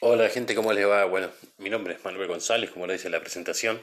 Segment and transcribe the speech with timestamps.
[0.00, 1.06] Hola gente, ¿cómo les va?
[1.06, 3.80] Bueno, mi nombre es Manuel González, como lo dice la presentación.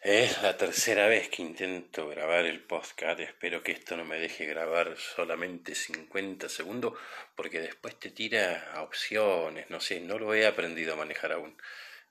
[0.00, 3.20] Es la tercera vez que intento grabar el podcast.
[3.20, 6.94] Espero que esto no me deje grabar solamente 50 segundos,
[7.36, 11.54] porque después te tira a opciones, no sé, no lo he aprendido a manejar aún.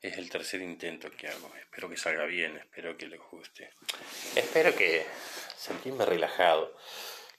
[0.04, 1.52] Es el tercer intento que hago.
[1.60, 3.72] Espero que salga bien, espero que les guste.
[4.36, 5.04] Espero que
[5.58, 6.78] sentirme relajado.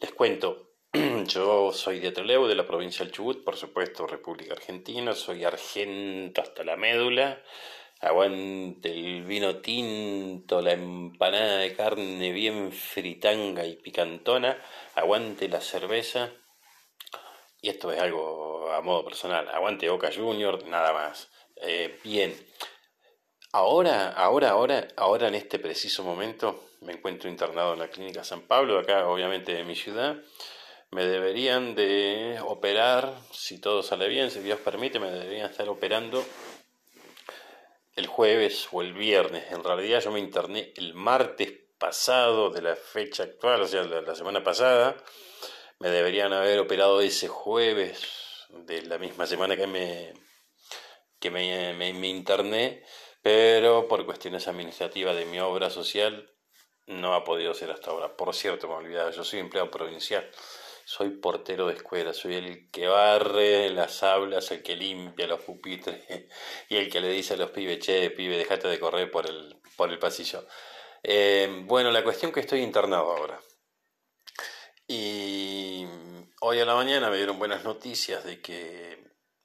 [0.00, 0.69] Les cuento,
[1.28, 5.14] Yo soy de Trelew, de la provincia del Chubut, por supuesto, República Argentina.
[5.14, 7.40] Soy argento hasta la médula.
[8.00, 14.60] Aguante el vino tinto, la empanada de carne bien fritanga y picantona.
[14.96, 16.32] Aguante la cerveza.
[17.62, 19.48] Y esto es algo a modo personal.
[19.48, 21.30] Aguante Boca Junior, nada más.
[21.62, 22.34] Eh, bien.
[23.52, 28.42] Ahora, ahora, ahora, ahora en este preciso momento me encuentro internado en la clínica San
[28.42, 30.16] Pablo, acá obviamente de mi ciudad
[30.92, 36.24] me deberían de operar, si todo sale bien, si Dios permite, me deberían estar operando
[37.94, 39.52] el jueves o el viernes.
[39.52, 44.14] En realidad yo me interné el martes pasado de la fecha actual, o sea, la,
[44.14, 44.96] semana pasada.
[45.78, 50.12] Me deberían haber operado ese jueves de la misma semana que me,
[51.20, 52.82] que me, me, me interné,
[53.22, 56.34] pero por cuestiones administrativas de mi obra social
[56.86, 58.16] no ha podido ser hasta ahora.
[58.16, 60.28] Por cierto, me olvidaba, yo soy empleado provincial
[60.84, 66.04] soy portero de escuela, soy el que barre las aulas, el que limpia los pupitres
[66.68, 69.56] y el que le dice a los pibes, che, pibe, dejate de correr por el,
[69.76, 70.46] por el pasillo.
[71.02, 73.40] Eh, bueno, la cuestión que estoy internado ahora.
[74.86, 75.86] Y
[76.40, 78.98] hoy a la mañana me dieron buenas noticias de que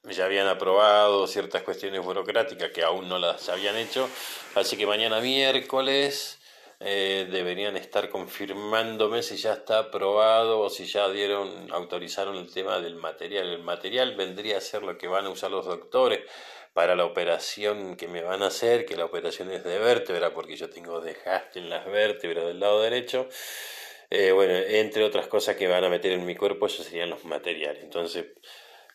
[0.03, 4.09] ya habían aprobado ciertas cuestiones burocráticas que aún no las habían hecho.
[4.55, 6.39] Así que mañana miércoles
[6.87, 12.79] eh, deberían estar confirmándome si ya está aprobado o si ya dieron, autorizaron el tema
[12.79, 13.49] del material.
[13.49, 16.21] El material vendría a ser lo que van a usar los doctores
[16.73, 20.57] para la operación que me van a hacer, que la operación es de vértebra, porque
[20.57, 23.27] yo tengo desgaste en las vértebras del lado derecho.
[24.11, 27.25] Eh, bueno, entre otras cosas que van a meter en mi cuerpo, esos serían los
[27.25, 27.83] materiales.
[27.83, 28.25] Entonces,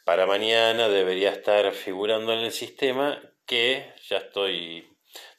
[0.04, 4.86] para mañana debería estar figurando en el sistema que ya estoy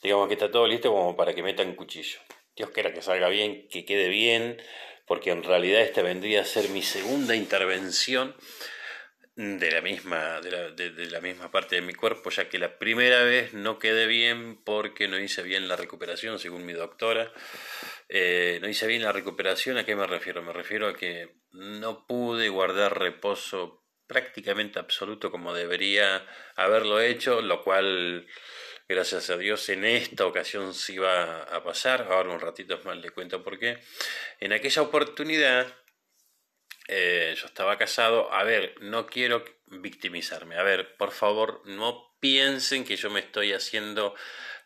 [0.02, 2.20] digamos que está todo listo como para que metan cuchillo.
[2.56, 4.62] Dios quiera que salga bien, que quede bien,
[5.08, 8.36] porque en realidad esta vendría a ser mi segunda intervención
[9.36, 12.78] de la misma, de la, de, la misma parte de mi cuerpo, ya que la
[12.78, 17.32] primera vez no quedé bien porque no hice bien la recuperación, según mi doctora.
[18.10, 20.44] Eh, no hice bien la recuperación, ¿a qué me refiero?
[20.44, 27.64] Me refiero a que no pude guardar reposo prácticamente absoluto como debería haberlo hecho, lo
[27.64, 28.28] cual
[28.92, 32.10] Gracias a Dios en esta ocasión sí va a pasar.
[32.12, 33.80] Ahora un ratito más le cuento por qué.
[34.38, 35.66] En aquella oportunidad
[36.90, 38.30] eh, yo estaba casado.
[38.34, 40.58] A ver, no quiero victimizarme.
[40.58, 44.14] A ver, por favor, no piensen que yo me estoy haciendo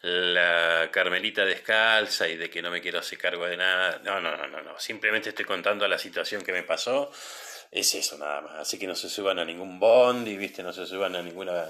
[0.01, 4.01] la Carmelita descalza y de que no me quiero hacer cargo de nada.
[4.03, 4.79] No, no, no, no, no.
[4.79, 7.11] Simplemente estoy contando la situación que me pasó.
[7.69, 8.53] Es eso nada más.
[8.53, 11.63] Así que no se suban a ningún bond y, viste, no se suban a ninguna...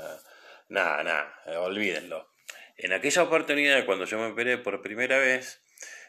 [0.70, 2.35] Nada, nada, olvídenlo.
[2.78, 5.64] En aquella oportunidad, cuando yo me operé por primera vez,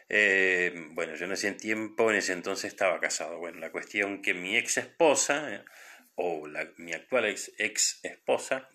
[0.09, 3.37] eh, bueno, yo en ese tiempo, en ese entonces estaba casado.
[3.39, 5.63] Bueno, la cuestión que mi ex esposa,
[6.15, 6.47] o
[6.77, 8.69] mi actual ex, ex esposa,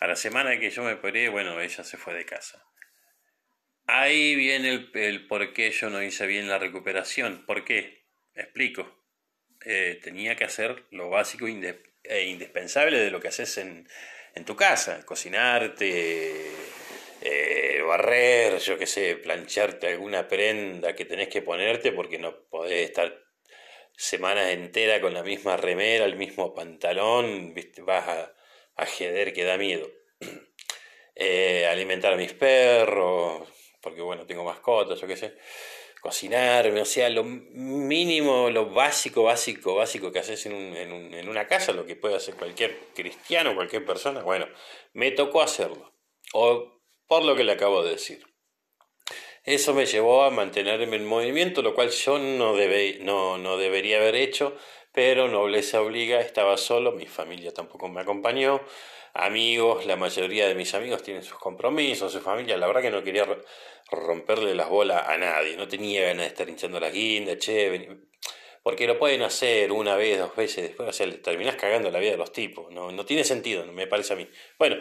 [0.00, 2.64] a la semana que yo me operé, bueno, ella se fue de casa.
[3.86, 7.44] Ahí viene el, el por qué yo no hice bien la recuperación.
[7.46, 8.06] ¿Por qué?
[8.36, 9.02] explico.
[9.64, 13.88] Eh, tenía que hacer lo básico e indispensable de lo que haces en,
[14.34, 16.52] en tu casa, cocinarte,
[17.22, 22.88] eh, barrer, yo qué sé, plancharte alguna prenda que tenés que ponerte porque no podés
[22.88, 23.26] estar
[23.96, 27.82] semanas enteras con la misma remera, el mismo pantalón, ¿viste?
[27.82, 28.34] vas a,
[28.76, 29.88] a que da miedo.
[31.18, 33.48] Eh, alimentar a mis perros,
[33.80, 35.32] porque bueno, tengo mascotas, yo qué sé.
[36.02, 41.46] Cocinarme, o sea, lo mínimo, lo básico, básico, básico que haces en, en, en una
[41.46, 44.46] casa, lo que puede hacer cualquier cristiano, cualquier persona, bueno,
[44.92, 45.90] me tocó hacerlo.
[46.34, 46.75] O
[47.06, 48.26] por lo que le acabo de decir.
[49.44, 52.54] Eso me llevó a mantenerme en movimiento, lo cual yo no,
[53.00, 54.56] no, no debería haber hecho,
[54.92, 58.60] pero nobleza obliga, estaba solo, mi familia tampoco me acompañó,
[59.14, 63.04] amigos, la mayoría de mis amigos tienen sus compromisos, su familia, la verdad que no
[63.04, 63.24] quería
[63.90, 67.88] romperle las bolas a nadie, no tenía ganas de estar hinchando las guindas, che,
[68.64, 72.10] porque lo pueden hacer una vez, dos veces, después, o sea, terminás cagando la vida
[72.12, 74.28] de los tipos, no, no tiene sentido, me parece a mí.
[74.58, 74.76] Bueno,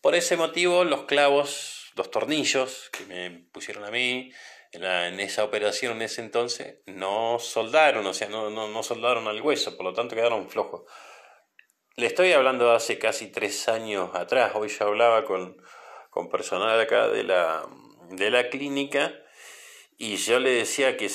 [0.00, 4.32] por ese motivo, los clavos, los tornillos que me pusieron a mí
[4.72, 9.40] en, esa operación en ese entonces, no soldaron, o sea, no, no, no soldaron al
[9.40, 10.82] hueso, por lo tanto quedaron flojos.
[11.96, 15.56] le estoy hablando hace casi tres años atrás, hoy ya hablaba con,
[16.10, 17.66] con personal acá de la,
[18.10, 19.14] de la clínica
[19.98, 21.10] y yo le decía que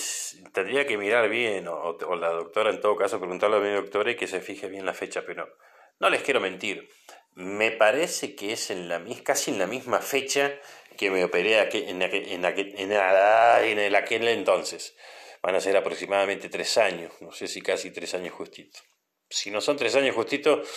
[0.54, 4.16] tendría que mirar bien, o, la doctora en todo caso preguntarle a mi doctora y
[4.16, 5.56] que se fije bien la fecha, pero
[6.00, 6.90] no les quiero mentir.
[7.34, 10.60] Me parece que es en la, casi en la misma fecha
[10.98, 14.96] que me operé en, aquel, en, en, en aquel entonces.
[15.42, 18.84] Van a ser aproximadamente tres años, no sé si casi tres años justitos.
[19.30, 20.68] Si no son tres años justitos,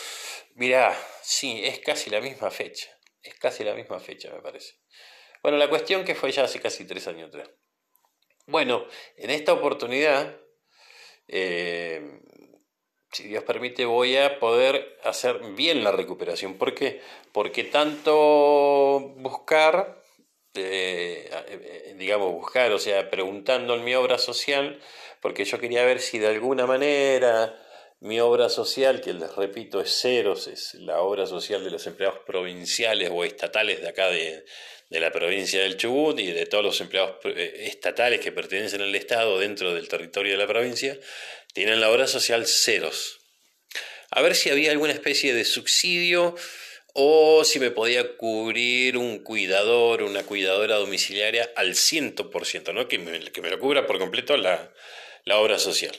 [0.54, 2.88] mira, sí, es casi la misma fecha.
[3.22, 4.74] Es casi la misma fecha, me parece.
[5.42, 7.50] Bueno, la cuestión que fue ya hace casi tres años atrás.
[8.46, 8.86] Bueno,
[9.16, 10.40] en esta oportunidad,
[11.26, 12.20] eh,
[13.14, 16.54] si Dios permite, voy a poder hacer bien la recuperación.
[16.54, 17.00] ¿Por qué?
[17.32, 20.02] Porque tanto buscar,
[20.54, 24.80] eh, digamos, buscar, o sea, preguntando en mi obra social,
[25.20, 27.58] porque yo quería ver si de alguna manera
[28.00, 32.18] mi obra social, que les repito es ceros, es la obra social de los empleados
[32.26, 34.44] provinciales o estatales de acá de,
[34.90, 38.94] de la provincia del Chubut y de todos los empleados eh, estatales que pertenecen al
[38.94, 40.98] Estado dentro del territorio de la provincia,
[41.54, 43.20] tienen la obra social ceros.
[44.10, 46.36] A ver si había alguna especie de subsidio
[46.92, 52.86] o si me podía cubrir un cuidador, una cuidadora domiciliaria al 100%, ¿no?
[52.86, 54.72] que, me, que me lo cubra por completo la,
[55.24, 55.98] la obra social.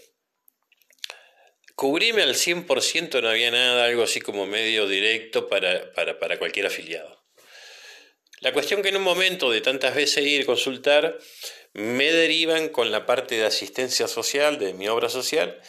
[1.75, 6.67] Cubrime al 100% no había nada, algo así como medio directo para, para, para cualquier
[6.67, 7.25] afiliado.
[8.39, 11.17] La cuestión que en un momento de tantas veces ir a consultar,
[11.75, 15.61] me derivan con la parte de asistencia social de mi obra social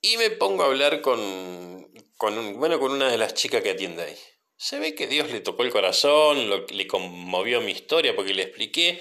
[0.00, 4.04] y me pongo a hablar con, con, bueno, con una de las chicas que atiende
[4.04, 4.16] ahí.
[4.56, 8.98] Se ve que Dios le tocó el corazón, le conmovió mi historia porque le expliqué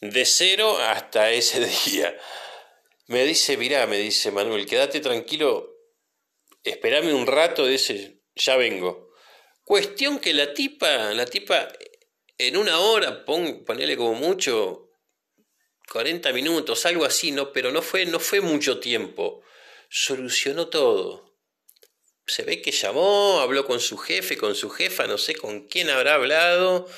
[0.00, 2.18] de cero hasta ese día.
[3.06, 5.72] Me dice, mirá, me dice Manuel, quédate tranquilo,
[6.64, 9.10] espérame un rato, dice, ya vengo.
[9.62, 11.68] Cuestión que la tipa, la tipa
[12.38, 14.85] en una hora, pon, ponele como mucho
[15.90, 17.52] 40 minutos, algo así, ¿no?
[17.52, 19.42] Pero no fue, no fue mucho tiempo.
[19.88, 21.36] Solucionó todo.
[22.26, 25.90] Se ve que llamó, habló con su jefe, con su jefa, no sé con quién
[25.90, 26.88] habrá hablado.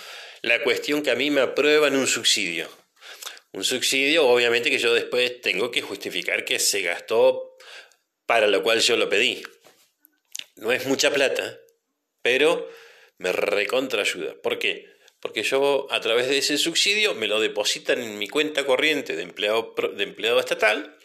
[0.40, 2.69] La cuestión que a mí me aprueban un subsidio.
[3.52, 7.56] Un subsidio, obviamente, que yo después tengo que justificar que se gastó
[8.26, 9.43] para lo cual yo lo pedí.
[10.56, 11.58] No es mucha plata,
[12.23, 12.69] pero
[13.17, 14.35] me recontra ayuda.
[14.43, 14.97] ¿Por qué?
[15.20, 19.22] Porque yo a través de ese subsidio me lo depositan en mi cuenta corriente de
[19.22, 20.96] empleado, de empleado estatal,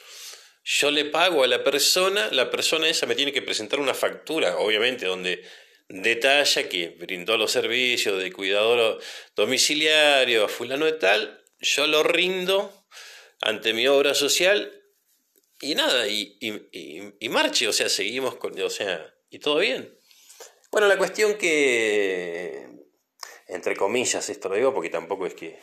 [0.63, 4.57] yo le pago a la persona, la persona esa me tiene que presentar una factura,
[4.57, 5.43] obviamente, donde
[5.89, 8.99] detalla que brindó los servicios de cuidador
[9.35, 12.85] domiciliario a fulano de tal, yo lo rindo
[13.41, 14.81] ante mi obra social
[15.59, 16.37] y nada, y,
[17.19, 19.97] y marche, o sea, seguimos con, o sea, y todo bien.
[20.71, 22.72] Bueno, la cuestión que
[23.47, 25.57] entre comillas, esto lo digo porque tampoco es que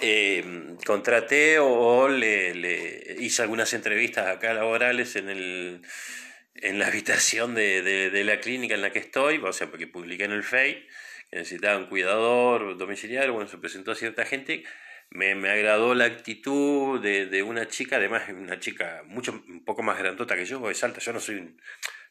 [0.00, 5.82] eh, contraté o, le, hice algunas entrevistas acá laborales en, el,
[6.56, 10.32] en la habitación de, la clínica en la que estoy, o sea, porque publiqué en
[10.32, 10.86] el FEI
[11.30, 14.64] que necesitaba un cuidador domiciliario, bueno, se presentó a cierta gente.
[15.10, 19.98] Me, me agradó la actitud de, una chica, además una chica mucho un poco más
[19.98, 21.60] grandota que yo, es alta, yo no soy un,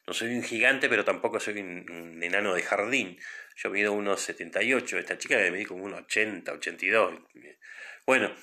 [0.06, 3.18] no soy un gigante, pero tampoco soy un, enano de jardín.
[3.56, 7.22] Yo mido unos 78, esta chica me medí como unos 80, 82.
[8.06, 8.34] Bueno,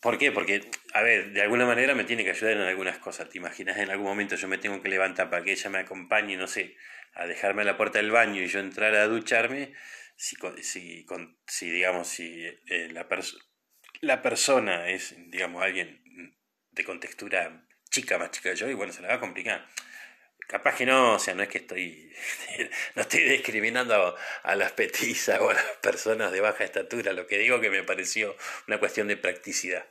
[0.00, 0.30] ¿por qué?
[0.30, 3.28] Porque, a ver, de alguna manera me tiene que ayudar en algunas cosas.
[3.28, 6.36] ¿Te imaginas en algún momento yo me tengo que levantar para que ella me acompañe,
[6.36, 6.76] no sé,
[7.14, 9.74] a dejarme a la puerta del baño y yo entrar a ducharme?
[10.16, 11.06] Si, si,
[11.46, 13.08] si digamos, si eh, la,
[14.00, 16.02] la persona es, digamos, alguien
[16.70, 19.66] de contextura chica, más chica que yo, y bueno, se la va a complicar.
[20.48, 22.10] Capaz que no, o sea, no es que estoy,
[22.94, 27.36] no estoy discriminando a, las petizas o a las personas de baja estatura, lo que
[27.36, 28.34] digo que me pareció
[28.66, 29.84] una cuestión de practicidad.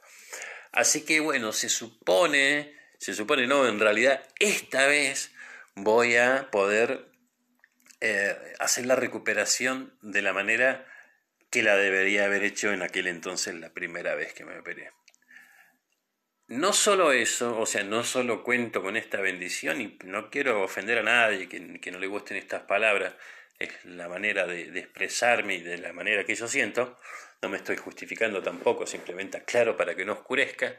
[0.72, 5.32] Así que bueno, se supone, se supone no, en realidad esta vez
[5.76, 7.06] voy a poder
[8.02, 10.88] eh, hacer la recuperación de la manera
[11.52, 14.92] que la debería haber hecho en aquel entonces la primera vez que me operé.
[16.48, 21.00] No solo eso, o sea, no solo cuento con esta bendición y no quiero ofender
[21.00, 23.14] a nadie que, no le gusten estas palabras,
[23.60, 27.00] es la manera de, expresarme y de la manera que yo siento,
[27.42, 30.78] no me estoy justificando tampoco, simplemente aclaro para que no oscurezca.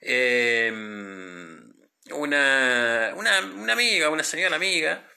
[0.00, 1.72] Em,
[2.10, 5.08] una, una, amiga, una señora amiga,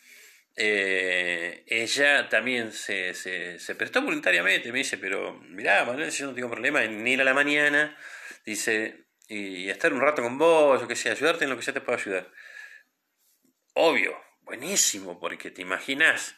[0.56, 6.34] eh, ella también se, se, se, prestó voluntariamente, me dice, pero mirá, Manuel, yo no
[6.34, 7.98] tengo problema en ir a la mañana,
[8.46, 11.72] dice, y estar un rato con vos, yo que sé, ayudarte en lo que ya
[11.72, 12.30] te puedo ayudar.
[13.74, 16.36] Obvio, buenísimo, porque te imaginas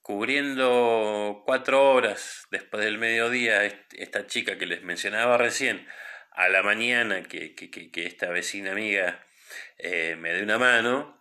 [0.00, 5.88] cubriendo cuatro horas después del mediodía esta chica que les mencionaba recién,
[6.30, 7.56] a la mañana que,
[7.94, 9.26] esta vecina amiga
[9.78, 11.20] eh, me dé una mano,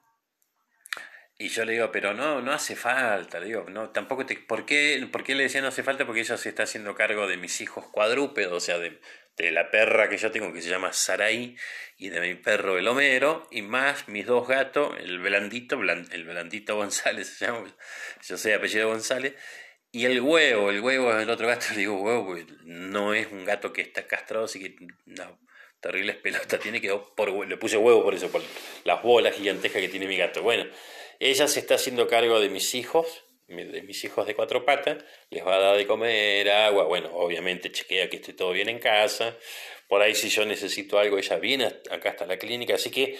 [1.39, 4.67] y yo le digo, pero no, no hace falta, le digo, no, tampoco te, ¿por
[4.67, 6.05] qué, ¿por qué le decía no hace falta?
[6.05, 8.99] Porque ella se está haciendo cargo de mis hijos cuadrúpedos, o sea, de,
[9.37, 11.55] de la perra que yo tengo que se llama Saraí
[11.97, 15.79] y de mi perro el Homero y más mis dos gatos, el Blandito,
[16.11, 17.75] el Blandito González se llama,
[18.27, 19.35] yo sé apellido González,
[19.91, 23.45] y el huevo, el huevo es el otro gato, le digo huevo, no es un
[23.45, 24.75] gato que está castrado, así que
[25.05, 25.39] no,
[25.79, 28.41] terribles pelotas tiene que por le puse huevo por eso, por
[28.83, 30.41] las bolas gigantescas que tiene mi gato.
[30.41, 30.65] Bueno,
[31.19, 35.45] ella se está haciendo cargo de mis hijos de mis hijos de cuatro patas, les
[35.45, 39.37] va a dar de comer, agua, bueno, obviamente chequea que esté todo bien en casa,
[39.87, 43.17] por ahí si yo necesito algo, ella viene acá hasta la clínica, así que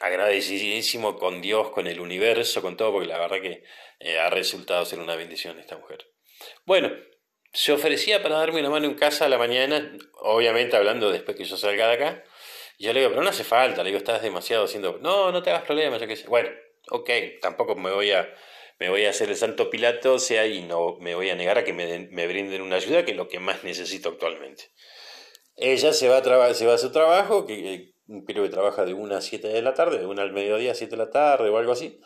[0.00, 3.64] agradecidísimo con Dios, con el universo, con todo, porque la verdad que
[4.00, 6.10] eh, ha resultado ser una bendición esta mujer.
[6.64, 6.90] Bueno,
[7.52, 11.44] se ofrecía para darme una mano en casa a la mañana, obviamente hablando después que
[11.44, 12.24] yo salga de acá,
[12.78, 15.42] y yo le digo, pero no hace falta, le digo, estás demasiado haciendo, no, no
[15.42, 16.28] te hagas problemas, yo qué sé.
[16.28, 16.48] Bueno,
[16.90, 17.10] ok,
[17.42, 18.32] tampoco me voy a
[18.78, 21.64] me voy a hacer el santo Pilato, sea, y no me voy a negar a
[21.64, 24.70] que me, me brinden una ayuda, que es lo que más necesito actualmente.
[25.56, 27.94] Ella se va a, se va a su trabajo, que
[28.26, 30.74] creo que trabaja de 1 a 7 de la tarde, de 1 al mediodía a
[30.74, 32.00] 7 de la tarde o algo así.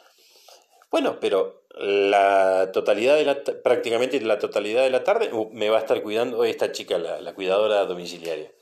[0.90, 5.78] Bueno, pero la totalidad de la, prácticamente la totalidad de la tarde uh, me va
[5.78, 8.52] a estar cuidando esta chica, la, la cuidadora domiciliaria.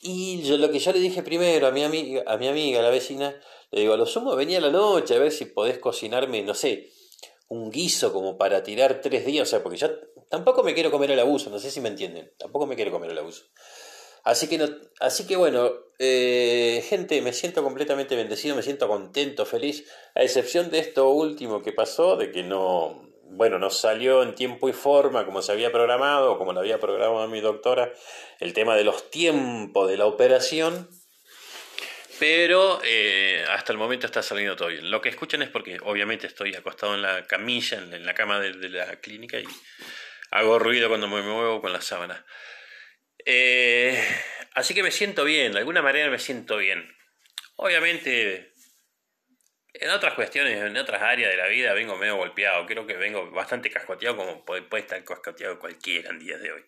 [0.00, 2.90] Y yo lo que yo le dije primero a mi amiga, a mi amiga, la
[2.90, 3.38] vecina,
[3.70, 6.54] le digo, a lo sumo venía a la noche a ver si podés cocinarme, no
[6.54, 6.90] sé,
[7.52, 9.90] un guiso como para tirar tres días, o sea, porque yo
[10.30, 13.10] tampoco me quiero comer el abuso, no sé si me entienden, tampoco me quiero comer
[13.10, 13.44] el abuso.
[14.24, 14.68] Así que, no,
[15.00, 20.70] así que bueno, eh, gente, me siento completamente bendecido, me siento contento, feliz, a excepción
[20.70, 25.26] de esto último que pasó, de que no, bueno, no salió en tiempo y forma
[25.26, 27.92] como se había programado, como lo había programado mi doctora,
[28.40, 30.88] el tema de los tiempos de la operación,
[32.18, 34.90] pero eh, hasta el momento está saliendo todo bien.
[34.90, 38.68] Lo que escuchan es porque obviamente estoy acostado en la camilla, en, la cama de,
[38.68, 39.44] la clínica y
[40.30, 42.24] hago ruido cuando me muevo con la sábana.
[43.24, 44.02] Eh,
[44.54, 46.94] así que me siento bien, de alguna manera me siento bien.
[47.56, 48.52] Obviamente,
[49.74, 52.66] en otras cuestiones, en otras áreas de la vida vengo medio golpeado.
[52.66, 56.64] Creo que vengo bastante cascoteado como puede, puede estar cascoteado cualquiera en días de hoy.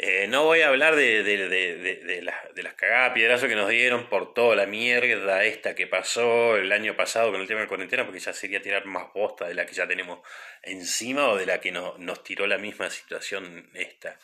[0.00, 4.32] Eh, no voy a hablar de, de, de, las cagadas piedrazos que nos dieron por
[4.32, 8.20] toda la mierda esta que pasó el año pasado con el tema de cuarentena, porque
[8.20, 10.20] ya sería tirar más bosta de la que ya tenemos
[10.62, 14.16] encima o de la que nos tiró la misma situación esta,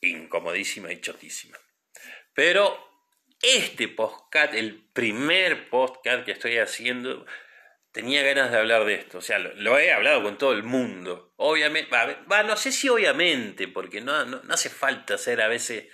[0.00, 1.56] incomodísima y chotísima.
[2.34, 2.76] Pero
[3.40, 7.24] este podcast, el primer podcast que estoy haciendo,
[7.92, 9.18] tenía ganas de hablar de esto.
[9.18, 11.32] O sea, lo, he hablado con todo el mundo.
[11.36, 15.86] Obviamente, va, no sé si obviamente, porque no, no, hace falta ser a veces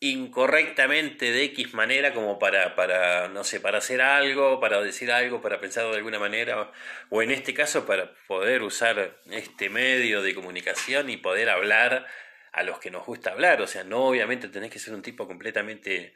[0.00, 5.40] incorrectamente de X manera como para, para, no sé, para hacer algo, para decir algo,
[5.40, 6.72] para pensar de alguna manera,
[7.08, 12.06] o en este caso para poder usar este medio de comunicación y poder hablar
[12.52, 13.62] a los que nos gusta hablar.
[13.62, 16.14] O sea, no obviamente tenés que ser un tipo completamente...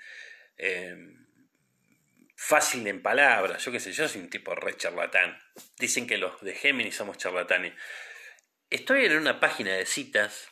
[0.59, 0.97] Eh,
[2.37, 5.39] fácil en palabras, yo qué sé, yo soy un tipo re charlatán.
[5.79, 7.73] Dicen que los de Géminis somos charlatanes.
[8.71, 10.49] Estoy en una página de citas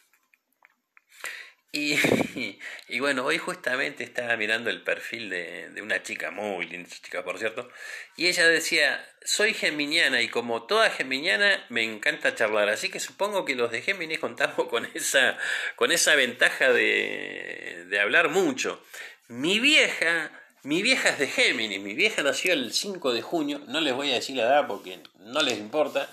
[1.73, 1.97] y,
[2.89, 7.25] y, bueno, hoy justamente estaba mirando el perfil de, de, una chica, muy linda chica
[7.25, 7.69] por cierto,
[8.17, 13.45] y ella decía, soy geminiana y como toda geminiana me encanta charlar, así que supongo
[13.45, 15.37] que los de Géminis contamos con esa,
[15.75, 18.81] con esa ventaja de, de hablar mucho.
[19.27, 20.31] Mi vieja
[20.65, 24.11] mi vieja es de Géminis, mi vieja nació el 5 de junio, no les voy
[24.11, 26.09] a decir la edad porque no les importa,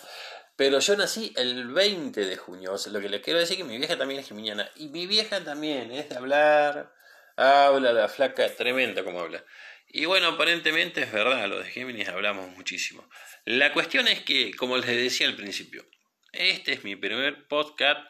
[0.56, 3.64] pero yo nací el 20 de junio, o sea, lo que les quiero decir es
[3.64, 6.94] que mi vieja también es geminiana, y mi vieja también es de hablar,
[7.38, 9.44] habla la flaca, tremenda como habla.
[9.88, 13.10] Y bueno, aparentemente es verdad, lo de Géminis hablamos muchísimo.
[13.44, 15.86] La cuestión es que, como les decía al principio,
[16.32, 18.10] este es mi primer podcast.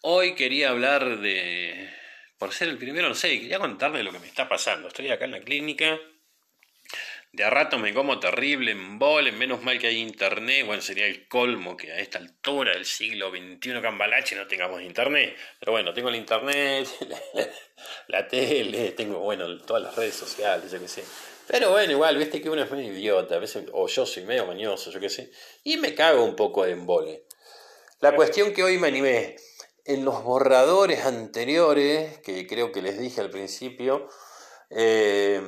[0.00, 1.92] Hoy quería hablar de,
[2.42, 4.88] por ser el primero, no sé, quería contarle lo que me está pasando.
[4.88, 5.96] Estoy acá en la clínica,
[7.30, 11.06] de a rato me como terrible en bol, menos mal que hay internet, bueno, sería
[11.06, 15.94] el colmo que a esta altura del siglo XXI Cambalache no tengamos internet, pero bueno,
[15.94, 16.88] tengo el internet,
[18.08, 21.04] la, tele, tengo, bueno, todas las redes sociales, yo qué sé.
[21.46, 24.46] Pero bueno, igual, viste que uno es medio idiota, a veces, o yo soy medio
[24.46, 25.30] mañoso, yo qué sé,
[25.62, 27.22] y me cago un poco de embole.
[28.00, 29.36] La cuestión que hoy me animé,
[29.84, 34.08] en los borradores anteriores, que creo que les dije al principio,
[34.70, 35.40] eh,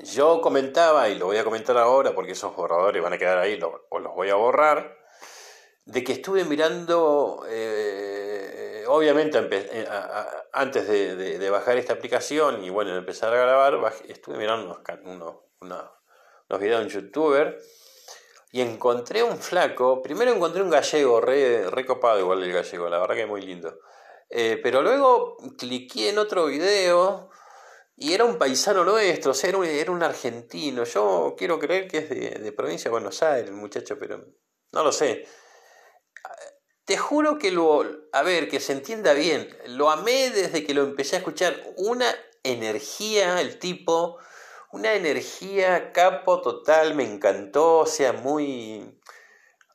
[0.00, 3.58] yo comentaba, y lo voy a comentar ahora porque esos borradores van a quedar ahí,
[3.90, 4.96] o los voy a borrar,
[5.88, 9.88] de que estuve mirando, eh, obviamente eh,
[10.52, 16.82] antes de, bajar esta aplicación y bueno, empezar a grabar, estuve mirando unos, unos, videos
[16.82, 17.58] en youtuber
[18.50, 23.14] y encontré un flaco, primero encontré un gallego, re, copado igual el gallego, la verdad
[23.14, 23.78] que es muy lindo.
[24.30, 27.30] Eh, pero luego cliqué en otro video
[27.96, 30.84] y era un paisano nuestro, o sea, era un, argentino.
[30.84, 34.24] Yo quiero creer que es de, de, provincia de Buenos Aires, muchacho, pero
[34.72, 35.26] no lo sé.
[36.84, 40.84] Te juro que lo, a ver, que se entienda bien, lo amé desde que lo
[40.84, 41.54] empecé a escuchar.
[41.76, 44.18] Una energía, el tipo,
[44.72, 48.98] una energía capo total, me encantó, o sea, muy,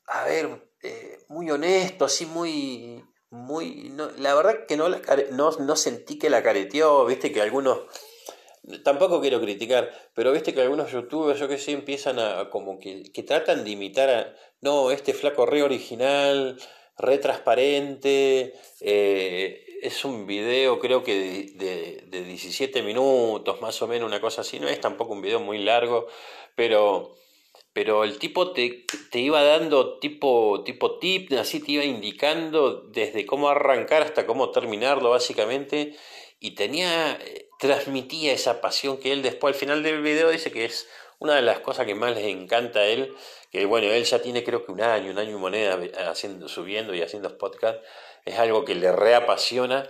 [0.08, 5.76] a ver, eh, muy honesto, así muy, muy, no, la verdad que no, no, no
[5.76, 7.80] sentí que la careteó, viste que algunos
[8.86, 13.04] Tampoco quiero criticar, pero viste que algunos youtubers, yo que sé, empiezan a como que,
[13.12, 16.58] que tratan de imitar a, no, este flaco re original,
[16.98, 24.08] re transparente, eh, es un video creo que de, de, 17 minutos, más o menos,
[24.08, 26.08] una cosa así, no es tampoco un video muy largo,
[26.56, 27.16] pero,
[27.74, 33.26] pero el tipo te, te iba dando tipo, tipo tip, así te iba indicando desde
[33.26, 35.96] cómo arrancar hasta cómo terminarlo, básicamente,
[36.40, 37.20] y tenía
[37.60, 40.86] transmitía esa pasión que él después al final del video dice que es
[41.20, 43.16] una de las cosas que más les encanta a él,
[43.50, 46.94] que bueno, él ya tiene creo que un año, un año y moneda haciendo, subiendo
[46.94, 47.80] y haciendo podcast,
[48.26, 49.90] es algo que le reapasiona,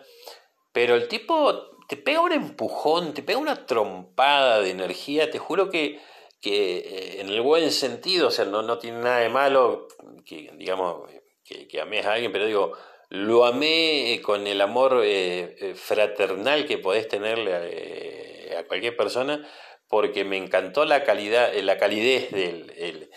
[0.71, 5.69] pero el tipo te pega un empujón, te pega una trompada de energía, te juro
[5.69, 5.99] que,
[6.41, 9.87] que eh, en el buen sentido, o sea, no, no tiene nada de malo
[10.25, 11.09] que digamos
[11.43, 12.73] que, que ames a alguien, pero digo,
[13.13, 19.47] lo amé con el amor eh, eh, fraternal que podés tenerle eh, a, cualquier persona,
[19.87, 23.11] porque me encantó la calidad, la calidez del...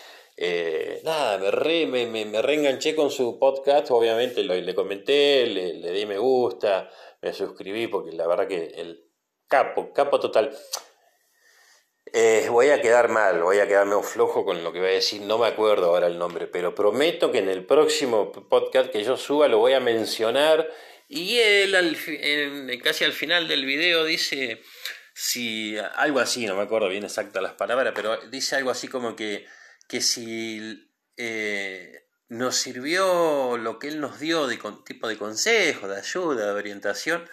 [1.03, 6.05] nada, me, re, me, me, reenganché con su podcast, obviamente le comenté, le, le di
[6.05, 6.89] me gusta,
[7.21, 9.07] me suscribí, porque la verdad que el
[9.47, 10.55] capo, capo total.
[12.13, 15.21] Eh, voy a quedar mal, voy a quedarme flojo con lo que voy a decir,
[15.21, 19.17] no me acuerdo ahora el nombre, pero prometo que en el próximo podcast que yo
[19.17, 20.69] suba lo voy a mencionar
[21.09, 21.75] y él
[22.81, 24.61] casi al final del video dice
[25.13, 29.15] si algo así, no me acuerdo bien exactas las palabras, pero dice algo así como
[29.15, 29.45] que,
[29.87, 35.97] que si eh, nos sirvió lo que él nos dio de tipo de consejo, de
[35.97, 37.27] ayuda, de orientación,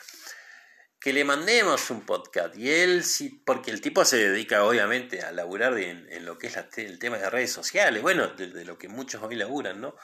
[1.04, 2.56] que le mandemos un podcast.
[2.56, 6.56] Y él, sí, porque el tipo se dedica obviamente a laburar en, lo que es
[6.76, 9.96] el tema de redes sociales, bueno, de, lo que muchos hoy laburan, ¿no?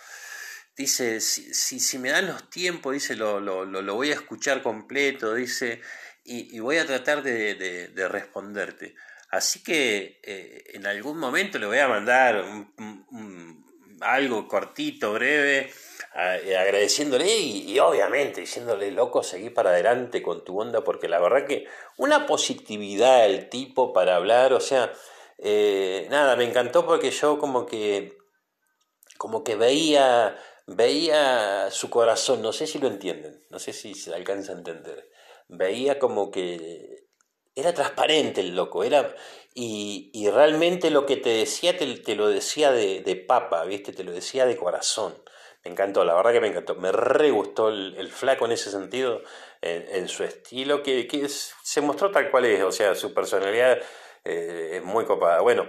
[0.76, 5.34] Dice, si, si, me dan los tiempos, dice, lo, lo, lo, voy a escuchar completo,
[5.34, 5.80] dice,
[6.22, 8.94] y, voy a tratar de, de, responderte.
[9.30, 12.44] Así que eh, en algún momento le voy a mandar
[14.00, 15.70] algo cortito, breve,
[16.16, 21.46] eh, agradeciéndole y, obviamente diciéndole, loco, seguí para adelante con tu onda, porque la verdad
[21.46, 21.66] que
[21.96, 24.92] una positividad el tipo para hablar, o sea,
[25.38, 28.18] eh, nada, me encantó porque yo como que,
[29.16, 34.12] como que veía, veía su corazón, no sé si lo entienden, no sé si se
[34.12, 35.08] alcanza a entender,
[35.46, 36.99] veía como que
[37.54, 39.14] era transparente el loco, era,
[39.54, 43.92] y, y realmente lo que te decía te, lo decía de, de papa, ¿viste?
[43.92, 45.14] Te lo decía de corazón.
[45.64, 46.74] Me encantó, la verdad que me encantó.
[46.76, 49.22] Me re gustó el, flaco en ese sentido,
[49.60, 53.78] en, su estilo, que, que se mostró tal cual es, o sea, su personalidad
[54.24, 55.40] eh, es muy copada.
[55.42, 55.66] Bueno,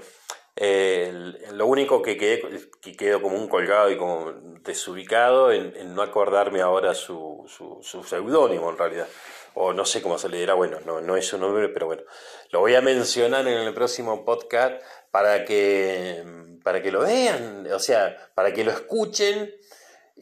[1.52, 2.41] lo único que, quedé,
[2.82, 4.32] que quedó como un colgado y como
[4.63, 9.08] desubicado en, no acordarme ahora su, su, seudónimo en realidad.
[9.54, 12.04] O no sé cómo se le dirá, bueno, no, no es su nombre, pero bueno,
[12.52, 16.24] lo voy a mencionar en el próximo podcast para que,
[16.64, 19.54] para que lo vean, o sea, para que lo escuchen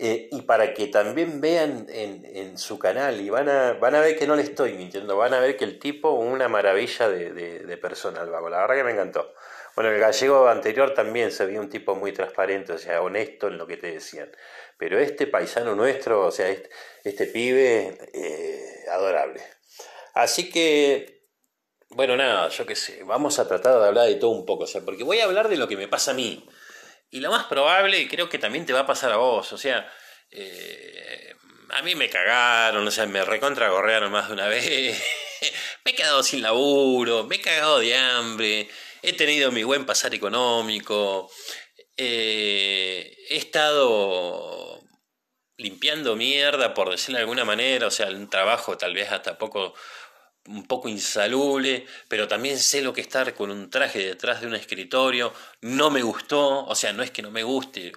[0.02, 4.18] eh, y para que también vean en, su canal y van a, van a ver
[4.18, 7.78] que no le estoy mintiendo, van a ver que el tipo, una maravilla de, de,
[7.78, 9.34] persona, la verdad que me encantó.
[9.76, 13.58] Bueno, el gallego anterior también se vio un tipo muy transparente, o sea, honesto en
[13.58, 14.30] lo que te decían.
[14.80, 16.70] Pero este paisano nuestro, o sea, este,
[17.04, 19.44] este pibe, eh, adorable.
[20.13, 21.28] Así que,
[21.89, 24.68] bueno, nada, yo qué sé, vamos a tratar de hablar de todo un poco, o
[24.68, 26.48] sea, porque voy a hablar de lo que me pasa a mí.
[27.12, 29.52] Y lo más probable, creo que también te va a pasar a vos.
[29.52, 29.92] O sea,
[30.32, 31.34] eh,
[31.72, 34.98] a mí me cagaron, o sea, me recontragorrearon más de una vez.
[35.84, 38.70] me he quedado sin laburo, me he cagado de hambre,
[39.02, 41.30] he tenido mi buen pasar económico,
[42.02, 44.82] eh, he estado
[45.58, 49.74] limpiando mierda, por decirlo de alguna manera, o sea, un trabajo tal vez hasta poco
[50.48, 54.56] un poco insalubre, pero también sé lo que estar con un traje detrás de un
[54.56, 55.34] escritorio.
[55.60, 57.92] No me gustó, o sea, no es que no me guste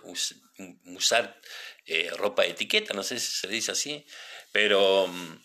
[0.87, 1.41] usar
[1.87, 4.05] eh, ropa de etiqueta, no sé si se dice así,
[4.51, 5.43] pero mm,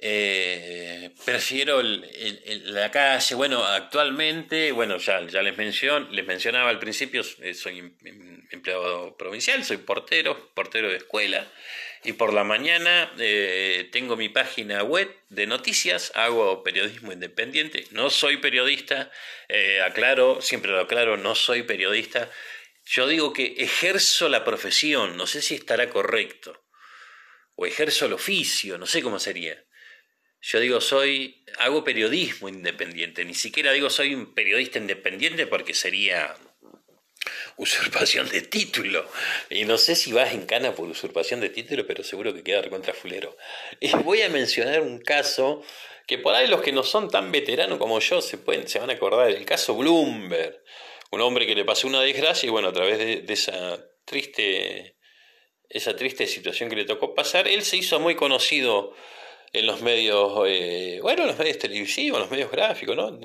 [0.00, 3.34] eh, prefiero la calle.
[3.34, 5.56] Bueno, actualmente, bueno, ya, les,
[6.10, 11.50] les mencionaba al principio, eh, soy em, em, empleado provincial, soy portero, portero de escuela.
[12.04, 18.08] Y por la mañana eh, tengo mi página web de noticias, hago periodismo independiente, no
[18.08, 19.10] soy periodista,
[19.84, 22.30] aclaro, siempre lo aclaro, no soy periodista.
[22.84, 26.64] Yo digo que ejerzo la profesión, no sé si estará correcto,
[27.56, 29.64] o ejerzo el oficio, no sé cómo sería.
[30.40, 36.36] Yo digo, soy, hago periodismo independiente, ni siquiera digo soy un periodista independiente porque sería
[37.56, 39.06] usurpación de título.
[39.50, 42.68] Y no sé si vas en cana por usurpación de título, pero seguro que queda
[42.70, 43.36] contra fulero.
[43.80, 45.62] Y voy a mencionar un caso
[46.06, 48.90] que por ahí los que no son tan veteranos como yo se, pueden, se van
[48.90, 50.62] a acordar, el caso Bloomberg.
[51.10, 54.96] Un hombre que le pasó una desgracia y bueno, a través de, esa triste
[55.70, 58.94] esa triste situación que le tocó pasar, él se hizo muy conocido
[59.52, 63.18] en los medios, eh, bueno, en los medios televisivos, en los medios gráficos, ¿no?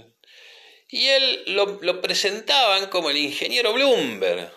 [0.90, 4.52] Y él lo, presentaban como el ingeniero Bloomberg.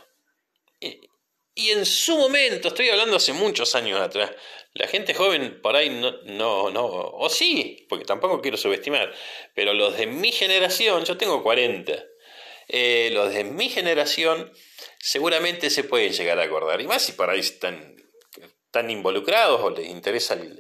[0.80, 4.30] Y, en su momento, estoy hablando hace muchos años atrás,
[4.74, 9.10] la gente joven por ahí no, no, no, o sí, porque tampoco quiero subestimar,
[9.54, 12.04] pero los de mi generación, yo tengo 40,
[12.68, 14.52] eh, los de mi generación
[14.98, 17.96] seguramente se pueden llegar a acordar, y más si por ahí están,
[18.66, 20.58] están involucrados o les interesa el,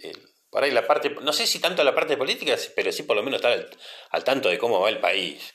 [0.60, 3.68] la parte, no sé si tanto la parte política, pero sí por lo menos estar
[4.10, 5.54] al tanto de cómo va el país.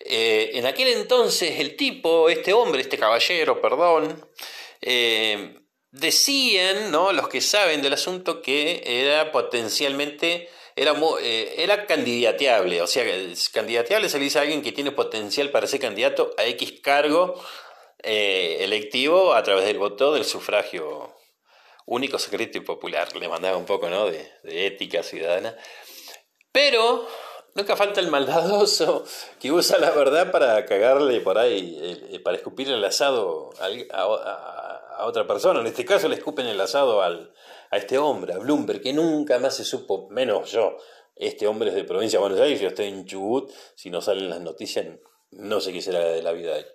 [0.00, 4.26] Eh, en aquel entonces el tipo, este hombre, este caballero, perdón,
[4.80, 5.60] eh,
[5.90, 7.12] decían, ¿no?
[7.12, 13.04] los que saben del asunto, que era potencialmente, era, eh, era candidateable, o sea,
[13.52, 17.34] candidateable se le dice a alguien que tiene potencial para ser candidato a X cargo
[18.02, 21.19] electivo a través del voto del sufragio
[21.90, 23.14] único, secreto y popular.
[23.16, 24.06] Le mandaba un poco ¿no?
[24.06, 25.56] de, ética ciudadana.
[26.52, 27.06] Pero
[27.54, 29.04] nunca falta el maldadoso
[29.38, 31.78] que usa la verdad para cagarle por ahí,
[32.12, 35.60] eh, para escupir el asado a, otra persona.
[35.60, 37.34] En este caso le escupen el asado al,
[37.70, 40.76] a este hombre, a Bloomberg, que nunca más se supo, menos yo.
[41.16, 44.30] Este hombre es de provincia de Buenos Aires, yo estoy en Chubut, si no salen
[44.30, 44.86] las noticias,
[45.30, 46.66] no sé qué será de la vida de él.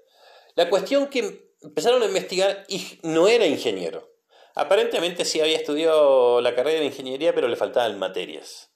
[0.55, 2.65] La cuestión que empezaron a investigar
[3.03, 4.14] no era ingeniero.
[4.55, 8.71] Aparentemente sí había estudiado la carrera de ingeniería, pero le faltaban materias.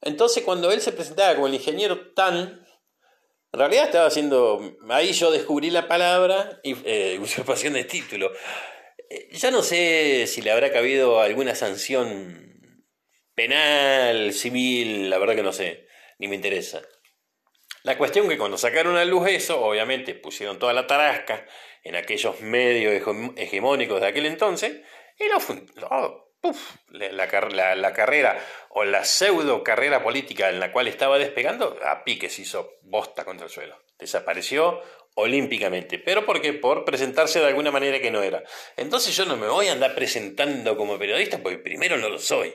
[0.00, 2.66] Entonces cuando él se presentaba como el ingeniero Tan,
[3.52, 8.32] en realidad estaba haciendo, ahí yo descubrí la palabra, eh, usurpación de título.
[9.08, 12.74] Eh, ya no sé si le habrá cabido alguna sanción
[13.34, 15.86] penal, civil, la verdad que no sé,
[16.18, 16.82] ni me interesa.
[17.82, 21.46] La cuestión que cuando sacaron a luz eso, obviamente pusieron toda la tarasca
[21.82, 22.94] en aquellos medios
[23.36, 24.80] hegemónicos de aquel entonces,
[25.18, 25.40] y la,
[27.10, 28.38] la, carrera
[28.70, 33.24] o la pseudo carrera política en la cual estaba despegando, a pique se hizo bosta
[33.24, 33.78] contra el suelo.
[33.98, 34.82] Desapareció
[35.14, 35.98] olímpicamente.
[35.98, 36.52] ¿Pero por qué?
[36.52, 38.42] Por presentarse de alguna manera que no era.
[38.76, 42.54] Entonces yo no me voy a andar presentando como periodista porque primero no lo soy.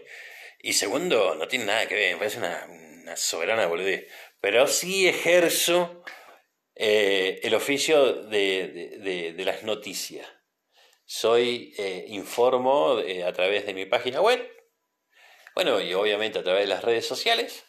[0.59, 4.11] Y segundo, no tiene nada que ver, me parece una, soberana boludez.
[4.39, 6.03] Pero sí ejerzo
[6.75, 10.27] eh, el oficio de las noticias.
[11.09, 14.45] Soy, eh, informo eh, a través de mi página web,
[15.55, 17.63] bueno, y obviamente a través de las redes sociales,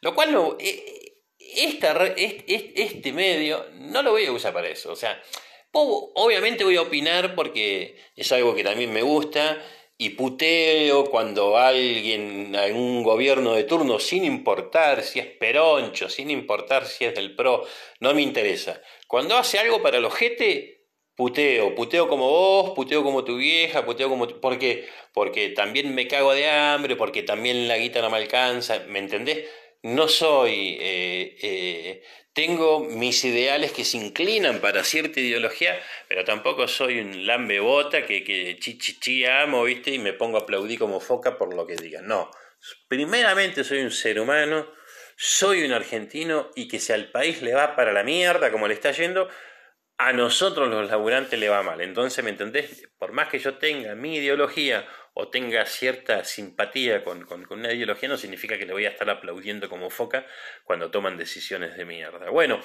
[0.00, 4.96] lo cual no, eh, esta, este medio no lo voy a usar para eso, o
[4.96, 5.22] sea,
[5.70, 9.64] obviamente voy a opinar porque es algo que también me gusta
[9.98, 16.86] y puteo cuando alguien, algún gobierno de turno, sin importar si es peroncho, sin importar
[16.86, 17.64] si es del PRO,
[18.00, 18.80] no me interesa.
[19.06, 20.76] Cuando hace algo para el ojete,
[21.14, 24.28] puteo, puteo como vos, puteo como tu vieja, puteo como...
[24.28, 24.86] ¿Por qué?
[25.14, 29.48] Porque también me cago de hambre, porque también la guita no me alcanza, ¿me entendés?
[29.86, 30.78] No soy...
[30.80, 37.26] Eh, eh, tengo mis ideales que se inclinan para cierta ideología, pero tampoco soy un
[37.26, 39.92] lambebota que, que chi, amo, ¿viste?
[39.92, 42.06] Y me pongo a aplaudir como foca por lo que digan.
[42.06, 42.30] No,
[42.88, 44.70] primeramente soy un ser humano,
[45.16, 48.74] soy un argentino y que si al país le va para la mierda como le
[48.74, 49.28] está yendo,
[49.98, 51.80] a nosotros los laburantes le va mal.
[51.80, 52.88] Entonces, ¿me entendés?
[52.98, 54.86] Por más que yo tenga mi ideología
[55.18, 59.68] o tenga cierta simpatía con, una ideología, no significa que le voy a estar aplaudiendo
[59.68, 60.26] como foca
[60.64, 62.28] cuando toman decisiones de mierda.
[62.28, 62.60] Bueno,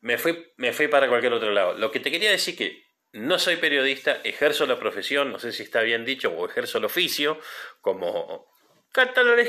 [0.00, 1.74] me fui, me fui para cualquier otro lado.
[1.74, 5.62] Lo que te quería decir que no soy periodista, ejerzo la profesión, no sé si
[5.62, 7.38] está bien dicho, o ejerzo el oficio
[7.82, 8.46] como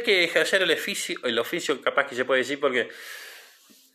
[0.03, 2.89] que ejercer el oficio, el oficio capaz que se puede decir porque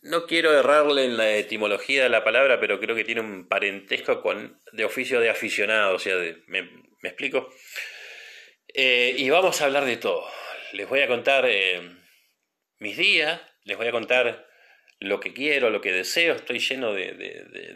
[0.01, 4.21] no quiero errarle en la etimología de la palabra, pero creo que tiene un parentesco
[4.21, 6.15] con de oficio de aficionado, o sea,
[6.47, 6.59] me,
[7.03, 7.49] explico.
[8.79, 10.23] Eh, y vamos a hablar de todo.
[10.73, 11.81] Les voy a contar eh,
[12.77, 14.47] mis días, les voy a contar
[14.99, 17.13] lo que quiero, lo que deseo, estoy lleno de,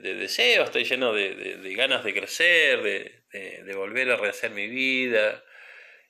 [0.04, 5.44] deseos, estoy lleno de, ganas de crecer, de, volver a rehacer mi vida.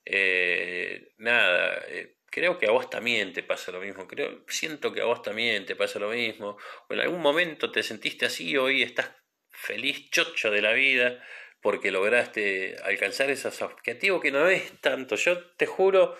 [0.04, 4.99] Eh, nada, eh, creo que a vos también te pasa lo mismo, creo, siento que
[4.99, 6.58] a vos también te pasa lo mismo,
[6.89, 9.10] o en algún momento te sentiste así, hoy estás
[9.51, 11.23] feliz, chocho de la vida,
[11.62, 16.15] porque lograste alcanzar esos objetivos que no es tanto, yo te juro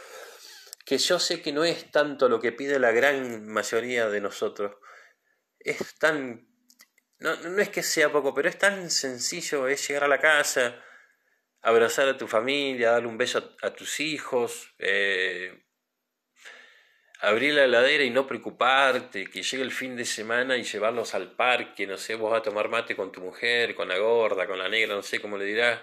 [0.86, 4.76] que yo sé que no es tanto lo que pide la gran mayoría de nosotros.
[5.60, 6.48] Es tan...
[7.20, 10.84] No, no es que sea poco, pero es tan sencillo, es llegar a la casa,
[11.62, 15.66] abrazar a tu familia, darle un beso a, tus hijos, eh,
[17.22, 21.32] abrir la heladera y no preocuparte, que llegue el fin de semana y llevarlos al
[21.36, 24.58] parque, no sé, vos vas a tomar mate con tu mujer, con la gorda, con
[24.58, 25.80] la negra, no sé cómo le dirás.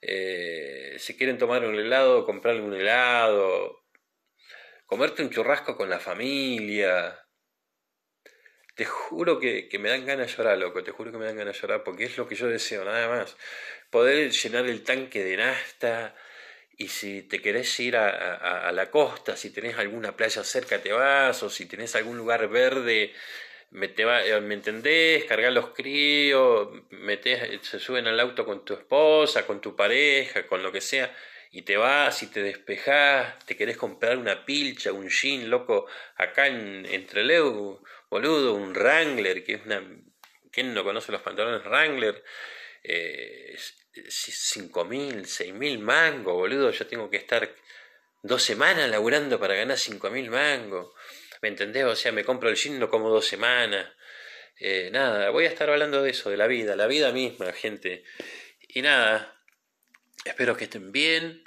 [0.00, 3.84] Eh, si quieren tomar un helado, comprarle un helado,
[4.86, 7.18] comerte un churrasco con la familia.
[8.74, 11.54] Te juro que, me dan ganas de llorar, loco, te juro que me dan ganas
[11.54, 13.36] de llorar porque es lo que yo deseo, nada más.
[13.90, 16.14] Poder llenar el tanque de nasta
[16.76, 20.92] y si te querés ir a, a, la costa, si tenés alguna playa cerca, te
[20.92, 23.12] vas, o si tenés algún lugar verde,
[23.72, 25.24] me, te va, eh, ¿me entendés?
[25.24, 30.46] Cargar los críos, metés, eh, se suben al auto con tu esposa, con tu pareja,
[30.46, 31.14] con lo que sea,
[31.50, 36.46] y te vas y te despejás, te querés comprar una pilcha, un jean, loco, acá
[36.46, 39.82] en Entreleu, boludo, un Wrangler, que es una...
[40.50, 42.22] ¿Quién no conoce los pantalones Wrangler?
[42.82, 43.56] Eh,
[43.94, 46.70] 5.000, 6.000 mangos, boludo.
[46.70, 47.54] Yo tengo que estar
[48.22, 50.94] dos semanas laburando para ganar 5.000 mangos.
[51.42, 51.84] ¿Me entendés?
[51.84, 53.92] O sea, me compro el jean, lo como dos semanas.
[54.58, 58.04] Eh, nada, voy a estar hablando de eso, de la vida, la vida misma, gente.
[58.68, 59.42] Y nada,
[60.24, 61.42] espero que estén bien.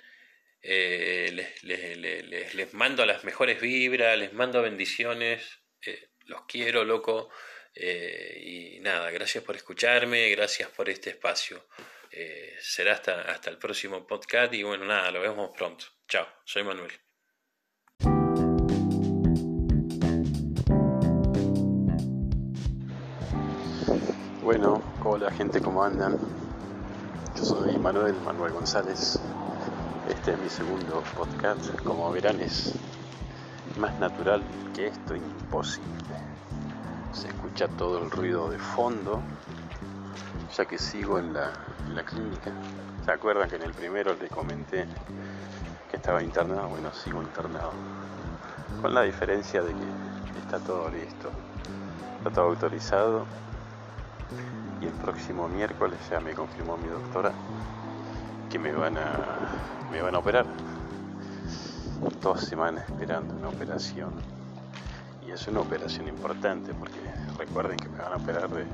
[0.61, 5.59] Eh, les, les, les, mando las mejores vibras, les mando bendiciones.
[5.85, 7.29] Eh, los quiero, loco.
[7.73, 11.65] y nada, gracias por escucharme, gracias por este espacio
[12.59, 15.85] será hasta, hasta el próximo podcast y bueno, nada, lo vemos pronto.
[16.07, 16.91] Chao, soy Manuel.
[24.45, 26.19] Bueno, hola gente, ¿cómo andan?
[27.35, 29.19] Yo soy Manuel, Manuel González.
[30.07, 31.75] Este es mi segundo podcast.
[31.81, 32.73] Como verán es
[33.79, 34.43] más natural
[34.75, 35.89] que esto imposible.
[37.11, 39.19] Se escucha todo el ruido de fondo,
[40.55, 41.51] ya que sigo en la,
[42.05, 42.51] clínica.
[43.03, 44.85] ¿Se acuerdan que en el primero les comenté
[45.91, 46.69] que estaba internado?
[46.69, 47.73] Bueno, sigo internado.
[48.81, 51.29] Con la diferencia de que está todo listo,
[52.19, 53.25] está todo autorizado
[54.81, 57.33] y el próximo miércoles ya me confirmó mi doctora
[58.49, 59.11] que me van a,
[59.91, 60.45] me van a operar.
[62.21, 64.13] Dos semanas esperando una operación.
[65.27, 66.99] Y es una operación importante porque
[67.37, 68.65] recuerden que me van a operar de,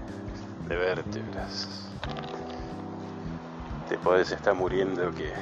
[0.71, 1.67] de vértebras.
[3.89, 5.33] Te podés estar muriendo que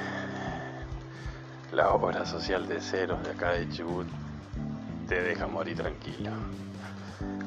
[1.72, 4.08] la obra social de ceros de acá de Chubut
[5.08, 6.32] te deja morir tranquilo.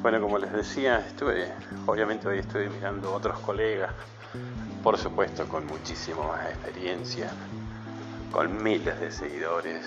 [0.02, 1.52] Bueno, como les decía, estuve,
[1.86, 3.92] obviamente hoy estoy mirando otros colegas,
[4.82, 7.32] por supuesto con muchísimo más experiencia,
[8.32, 9.86] con miles de seguidores,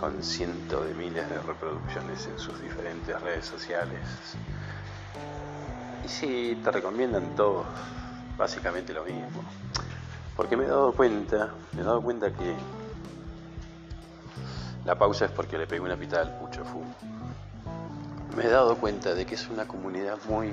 [0.00, 4.00] con cientos de miles de reproducciones en sus diferentes redes sociales.
[6.04, 7.66] Y sí, te recomiendan todos
[8.36, 9.44] básicamente lo mismo.
[10.36, 12.54] Porque me he dado cuenta, me he dado cuenta que
[14.84, 16.94] la pausa es porque le pegué una pita al pucho fumo
[18.36, 20.52] me he dado cuenta de que es una comunidad muy,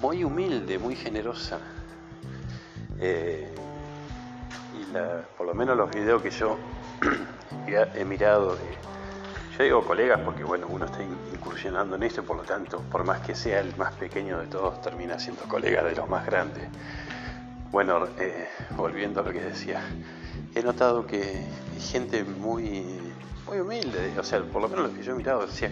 [0.00, 1.58] muy humilde, muy generosa.
[3.00, 3.52] Eh,
[4.74, 4.84] y
[5.36, 6.56] por lo menos los videos que yo
[7.66, 8.78] he mirado de,
[9.58, 13.20] yo digo colegas porque bueno, uno está incursionando en esto, por lo tanto, por más
[13.20, 16.64] que sea el más pequeño de todos, termina siendo colega de los más grandes.
[17.70, 19.80] Bueno, eh, volviendo a lo que decía,
[20.54, 21.46] he notado que
[21.78, 23.00] gente muy
[23.46, 25.70] muy humilde, o sea, por lo menos lo que yo he mirado, decía,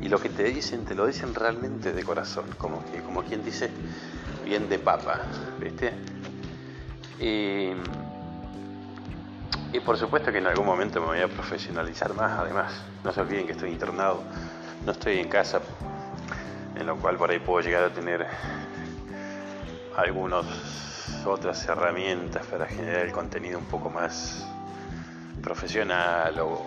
[0.00, 3.44] y lo que te dicen, te lo dicen realmente de corazón, como, que, como quien
[3.44, 3.70] dice,
[4.44, 5.20] bien de papa,
[5.60, 5.92] ¿viste?
[7.20, 7.72] Y,
[9.72, 13.20] y por supuesto que en algún momento me voy a profesionalizar más, además, no se
[13.20, 14.22] olviden que estoy internado,
[14.84, 15.60] no estoy en casa,
[16.76, 18.26] en lo cual por ahí puedo llegar a tener
[19.96, 20.46] algunas
[21.24, 24.46] otras herramientas para generar el contenido un poco más
[25.42, 26.66] profesional o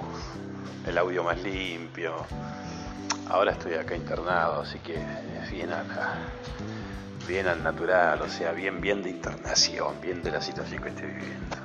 [0.88, 2.14] el audio más limpio.
[3.30, 6.16] Ahora estoy acá internado, así que es bien acá,
[7.28, 11.10] bien al natural, o sea, bien, bien de internación, bien de la situación que estoy
[11.10, 11.65] viviendo.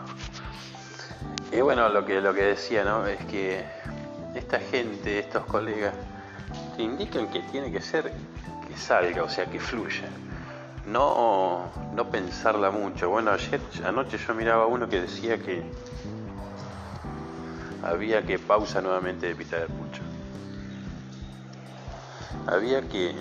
[1.53, 3.07] Y bueno, lo que, lo que decía, ¿no?
[3.07, 3.65] Es que
[4.37, 5.95] esta gente, estos colegas,
[6.77, 8.13] te indican que tiene que ser
[8.69, 10.09] que salga, o sea, que fluya.
[10.87, 13.11] No, no pensarla mucho.
[13.11, 15.65] Bueno, ayer, anoche yo miraba uno que decía que
[17.83, 20.03] había que pausa nuevamente de pitar el pucho.
[22.47, 23.15] Había que,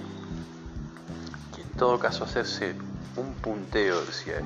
[1.55, 2.75] que en todo caso hacerse
[3.15, 4.45] un punteo, decía él,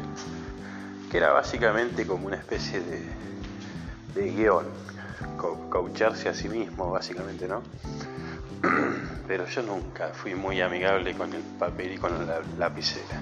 [1.12, 3.24] que era básicamente como una especie de,
[4.14, 4.66] de guion,
[5.72, 7.62] caucharse a sí mismo, básicamente, ¿no?
[9.28, 13.22] Pero yo nunca fui muy amigable con el papel y con la lapicera.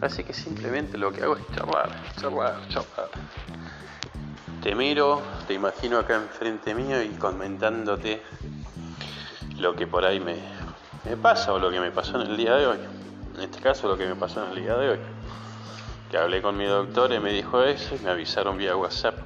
[0.00, 3.08] Así que simplemente lo que hago es charlar, charlar, charlar.
[4.62, 8.22] Te miro, te imagino acá enfrente mío y comentándote
[9.56, 10.36] lo que por ahí me,
[11.04, 12.78] me pasa o lo que me pasó en el día de hoy.
[13.36, 14.98] En este caso lo que me pasó en el día de hoy.
[16.10, 19.16] Que hablé con mi doctor y me dijo eso y me avisaron vía WhatsApp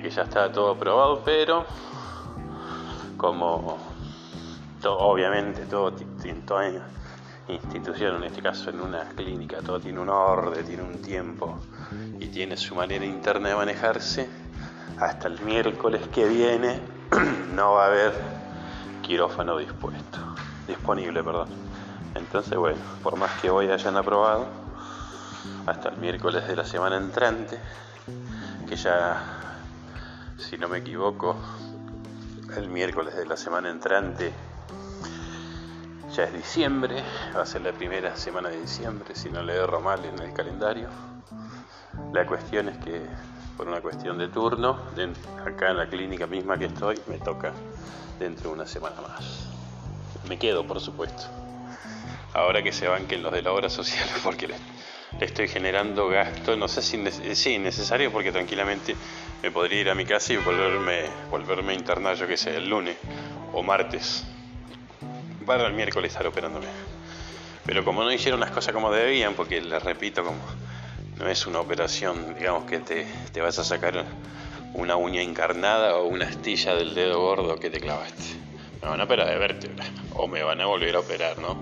[0.00, 1.64] que ya estaba todo aprobado, pero
[3.16, 3.78] como
[4.86, 5.92] obviamente todo,
[6.46, 6.70] toda
[7.48, 11.58] institución, en este caso en una clínica, todo tiene un orden, tiene un tiempo
[12.18, 14.28] y tiene su manera interna de manejarse,
[14.98, 16.80] hasta el miércoles que viene
[17.54, 18.12] no va a haber
[19.02, 20.18] quirófano dispuesto,
[20.66, 21.48] disponible, perdón.
[22.14, 24.46] Entonces, bueno, por más que hoy hayan aprobado,
[25.66, 27.58] hasta el miércoles de la semana entrante,
[28.68, 29.43] que ya
[30.38, 31.36] si no me equivoco,
[32.56, 34.32] el miércoles de la semana entrante
[36.14, 37.02] ya es diciembre,
[37.36, 40.32] va a ser la primera semana de diciembre, si no le erro mal en el
[40.32, 40.88] calendario.
[42.12, 43.02] La cuestión es que
[43.56, 44.78] por una cuestión de turno,
[45.44, 47.52] acá en la clínica misma que estoy, me toca
[48.18, 49.48] dentro de una semana más.
[50.28, 51.24] Me quedo, por supuesto.
[52.32, 54.48] Ahora que se banquen los de la obra social, porque
[55.18, 57.02] le, estoy generando gasto, no sé si
[57.34, 58.96] sí, necesario, porque tranquilamente
[59.42, 62.68] me podría ir a mi casa y volverme, volverme a internar, yo que sé, el
[62.68, 62.96] lunes
[63.52, 64.24] o martes,
[65.44, 66.66] para el miércoles estar operándome.
[67.66, 70.40] Pero como no hicieron las cosas como debían, porque les repito, como
[71.18, 74.04] no es una operación, digamos que te, te vas a sacar
[74.74, 78.22] una uña encarnada o una astilla del dedo gordo que te clavaste.
[78.82, 81.56] Me van a operar de vértebra o me van a volver a operar, ¿no?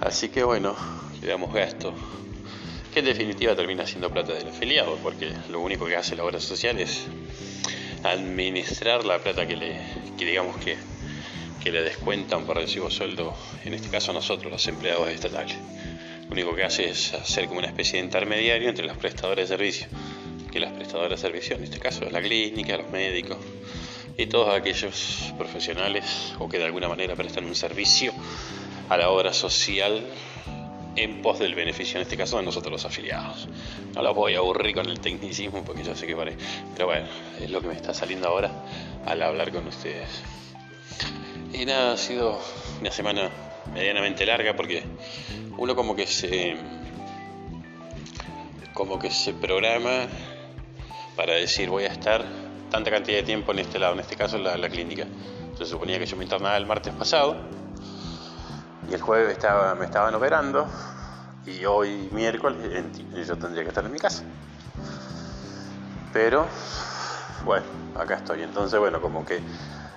[0.00, 0.74] Así que bueno,
[1.20, 1.92] le damos gasto
[2.92, 6.40] que en definitiva termina siendo plata del afiliado, porque lo único que hace la obra
[6.40, 7.06] social es
[8.04, 9.80] administrar la plata que le,
[10.16, 10.76] que digamos que,
[11.62, 15.56] que le descuentan por recibo sueldo, en este caso nosotros, los empleados estatales.
[16.26, 19.56] Lo único que hace es hacer como una especie de intermediario entre los prestadores de
[19.56, 19.90] servicios,
[20.52, 23.38] que las prestadoras de servicios, en este caso la clínica, los médicos
[24.16, 28.12] y todos aquellos profesionales o que de alguna manera prestan un servicio
[28.88, 30.04] a la obra social
[30.96, 33.48] en pos del beneficio, en este caso de nosotros los afiliados.
[33.94, 36.36] No los voy a aburrir con el tecnicismo porque yo sé que vale,
[36.74, 37.06] pero bueno,
[37.40, 38.50] es lo que me está saliendo ahora
[39.06, 40.08] al hablar con ustedes.
[41.52, 42.38] Y nada, ha sido
[42.80, 43.30] una semana
[43.72, 44.82] medianamente larga porque
[45.56, 46.56] uno como que se
[48.74, 50.06] como que se programa
[51.16, 52.24] para decir voy a estar
[52.70, 55.06] tanta cantidad de tiempo en este lado, en este caso la, la clínica.
[55.56, 57.36] Se suponía que yo me internaba el martes pasado
[58.88, 59.38] y el jueves
[59.78, 60.66] me estaban operando
[61.46, 62.56] y hoy miércoles
[63.26, 64.22] yo tendría que estar en mi casa.
[66.12, 66.46] Pero
[67.44, 67.66] bueno,
[67.98, 68.42] acá estoy.
[68.42, 69.40] Entonces, bueno, como que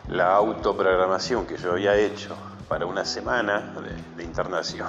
[0.08, 2.36] la autoprogramación que yo había hecho
[2.68, 3.74] para una semana
[4.16, 4.88] de, internación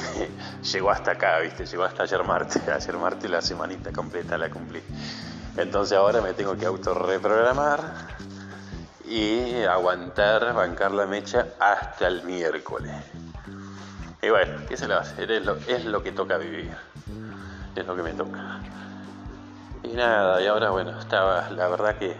[0.72, 1.66] llegó hasta acá, ¿viste?
[1.66, 2.66] Llegó hasta ayer martes.
[2.68, 4.82] Ayer martes la semanita completa la cumplí.
[5.56, 8.18] Entonces ahora me tengo que autorreprogramar
[9.08, 12.92] y aguantar, bancar la mecha hasta el miércoles.
[14.20, 15.30] Y bueno, ¿qué se le va a hacer?
[15.30, 16.76] Es lo, es lo que toca vivir.
[17.74, 18.60] Es lo que me toca.
[19.82, 22.16] Y nada, y ahora bueno, estaba, la verdad que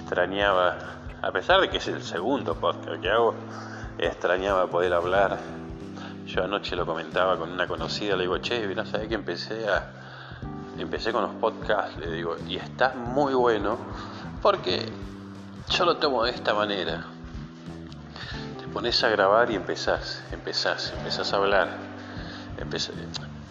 [0.00, 0.76] extrañaba,
[1.22, 3.34] a pesar de que es el segundo podcast que hago,
[3.98, 5.38] extrañaba poder hablar.
[6.26, 9.90] Yo anoche lo comentaba con una conocida, le digo, che, no sabes que empecé a.
[10.78, 13.76] Empecé con los podcasts, le digo, y está muy bueno
[14.40, 14.90] porque
[15.70, 17.04] yo lo tomo de esta manera.
[18.58, 21.68] Te pones a grabar y empezás, empezás, empezás a hablar.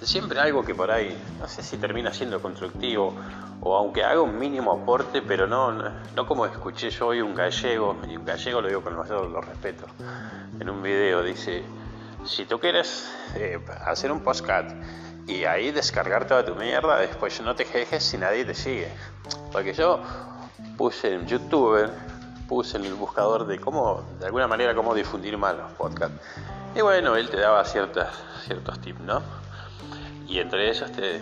[0.02, 3.14] siempre algo que por ahí, no sé si termina siendo constructivo
[3.62, 7.98] o aunque haga un mínimo aporte, pero no, no, como escuché yo hoy un gallego,
[8.08, 9.86] y un gallego lo digo con mayor los respeto,
[10.60, 11.64] en un video dice,
[12.26, 14.72] si tú quieres eh, hacer un podcast
[15.28, 18.90] y ahí descargar toda tu mierda, después no te quejes si nadie te sigue.
[19.52, 20.02] Porque yo
[20.78, 21.90] puse en YouTube,
[22.50, 26.18] puse en el buscador de cómo, de alguna manera, cómo difundir mal los podcasts.
[26.76, 28.10] Y bueno, él te daba ciertas,
[28.44, 29.22] ciertos tips, ¿no?
[30.28, 31.22] Y entre ellos, te,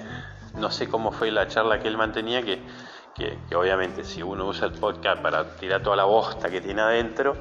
[0.55, 2.61] no sé cómo fue la charla que él mantenía, que,
[3.13, 7.35] que, obviamente si uno usa el podcast para tirar toda la bosta que tiene adentro,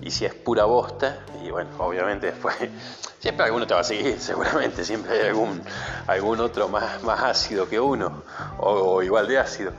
[0.00, 2.54] y si es pura bosta, y bueno, obviamente después
[3.18, 5.62] siempre alguno te va a seguir, seguramente, siempre hay algún,
[6.06, 8.22] algún otro más, más ácido que uno,
[8.58, 9.72] o, igual de ácido.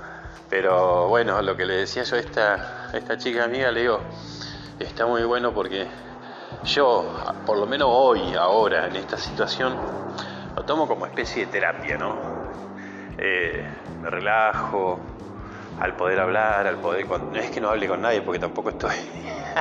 [0.49, 4.01] Pero bueno, lo que le decía yo a esta, esta chica amiga, le digo,
[4.79, 5.87] está muy bueno porque
[6.65, 7.05] yo,
[7.45, 9.75] por lo menos hoy, ahora, en esta situación,
[10.55, 12.15] lo tomo como especie de terapia, ¿no?
[13.17, 13.65] Eh,
[14.01, 14.99] me relajo,
[15.79, 17.07] al poder hablar, al poder...
[17.07, 18.95] No es que no hable con nadie porque tampoco estoy...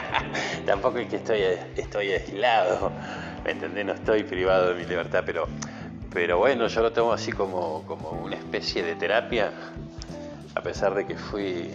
[0.66, 1.43] tampoco es que estoy,
[1.77, 2.93] estoy aislado,
[3.45, 3.85] ¿me entendés?
[3.85, 5.49] No estoy privado de mi libertad, pero,
[6.12, 9.51] pero bueno, yo lo tomo así como, como una especie de terapia,
[10.55, 11.71] a pesar de que fui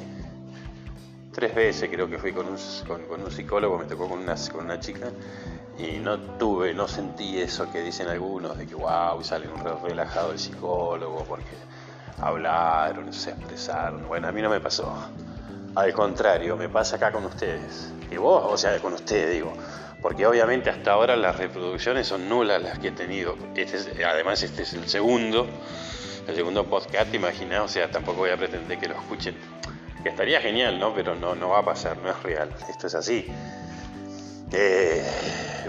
[1.31, 2.57] tres veces, creo que fui con un,
[2.87, 5.07] con, un psicólogo, me tocó con una, con una chica,
[5.77, 10.31] y no tuve, no sentí eso que dicen algunos, de que wow, sale un relajado
[10.31, 11.55] el psicólogo, porque
[12.19, 14.07] hablaron, se expresaron.
[14.07, 14.93] Bueno, a mí no me pasó.
[15.75, 17.93] Al contrario, me pasa acá con ustedes.
[18.09, 19.53] Y vos, o sea, con ustedes digo.
[20.01, 23.35] Porque obviamente hasta ahora las reproducciones son nulas las que he tenido.
[23.55, 25.47] Este además, este es el segundo,
[26.27, 29.35] el segundo podcast, imagina, o sea, tampoco voy a pretender que lo escuchen.
[30.03, 30.93] Que estaría genial, ¿no?
[30.93, 32.53] Pero no, no va a pasar, no es real.
[32.69, 33.25] Esto es así.
[34.51, 35.03] Eh,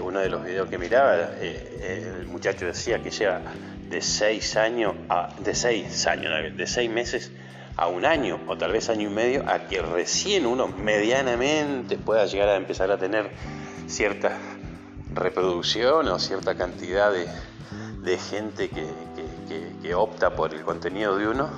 [0.01, 3.41] uno de los videos que miraba, eh, el muchacho decía que lleva
[3.89, 7.31] de seis años a, de seis años, de seis meses
[7.75, 12.25] a un año o tal vez año y medio a que recién uno medianamente pueda
[12.25, 13.31] llegar a empezar a tener
[13.87, 14.37] cierta
[15.13, 18.85] reproducción o cierta cantidad de, gente que,
[19.81, 21.49] que opta por el contenido de uno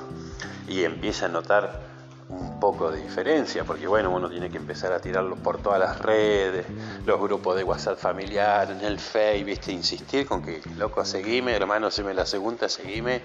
[0.67, 1.91] y empieza a notar
[2.31, 5.99] un poco de diferencia, porque bueno, uno tiene que empezar a tirarlo por todas las
[5.99, 6.65] redes,
[7.05, 11.91] los grupos de WhatsApp familiar, en el Face, viste, insistir con que, loco, seguime, hermano,
[11.91, 13.21] se me la segunda, seguime,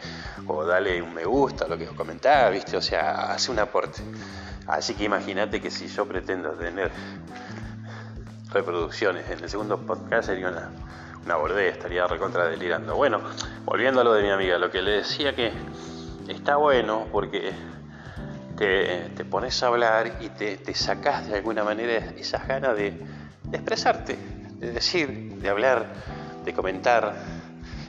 [0.49, 4.03] o dale un me gusta, lo que comentaba, viste, o sea, hace un aporte.
[4.67, 6.91] Así que imagínate que si yo pretendo tener
[8.57, 10.71] reproducciones en el segundo podcast sería una,
[11.27, 12.97] una bordea, estaría recontra delirando.
[12.97, 13.21] Bueno,
[13.67, 15.53] volviendo a lo de mi amiga, lo que le decía que
[16.27, 17.53] está bueno porque
[18.57, 22.95] te, pones a hablar y te, te sacás de alguna manera esas ganas de,
[23.53, 24.17] expresarte,
[24.59, 25.87] de decir, de hablar,
[26.47, 27.15] de comentar.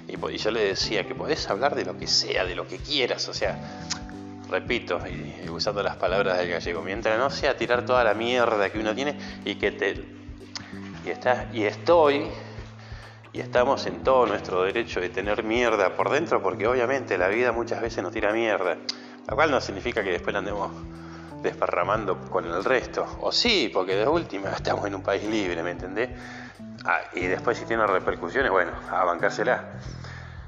[0.07, 3.29] Y, yo le decía que podés hablar de lo que sea, de lo que quieras,
[3.29, 3.57] o sea,
[4.49, 4.99] repito,
[5.49, 9.17] usando las palabras del gallego, mientras no sea tirar toda la mierda que uno tiene
[9.45, 10.17] y que te...
[11.07, 12.27] Y, está, y estoy
[13.31, 17.53] y estamos en todo nuestro derecho de tener mierda por dentro, porque obviamente la vida
[17.53, 18.75] muchas veces nos tira mierda.
[19.25, 20.69] Lo cual no significa que después la andemos
[21.41, 23.05] desparramando con el resto.
[23.21, 26.09] O sí, porque de última estamos en un país libre, ¿me entendés?
[26.83, 29.63] Ah, y después si tiene repercusiones, bueno, a bancársela.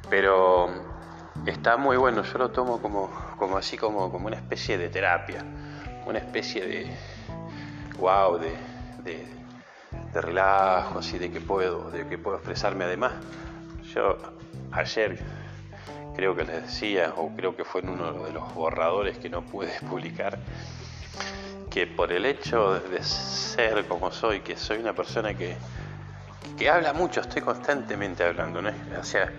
[0.10, 0.68] Pero
[1.46, 5.42] está muy bueno, yo lo tomo como, como así, como, como una especie de terapia,
[6.06, 6.98] una especie de
[7.98, 9.39] wow, de,
[10.14, 13.14] de relajo, así de que puedo, de que puedo expresarme además.
[13.94, 14.18] Yo
[14.72, 15.20] ayer
[16.16, 19.42] creo que les decía, o creo que fue en uno de los borradores que no
[19.44, 20.38] pude publicar,
[21.70, 25.56] que por el hecho de ser como soy, que soy una persona que,
[26.58, 28.72] que habla mucho, estoy constantemente hablando, ¿no?
[29.00, 29.32] O sea,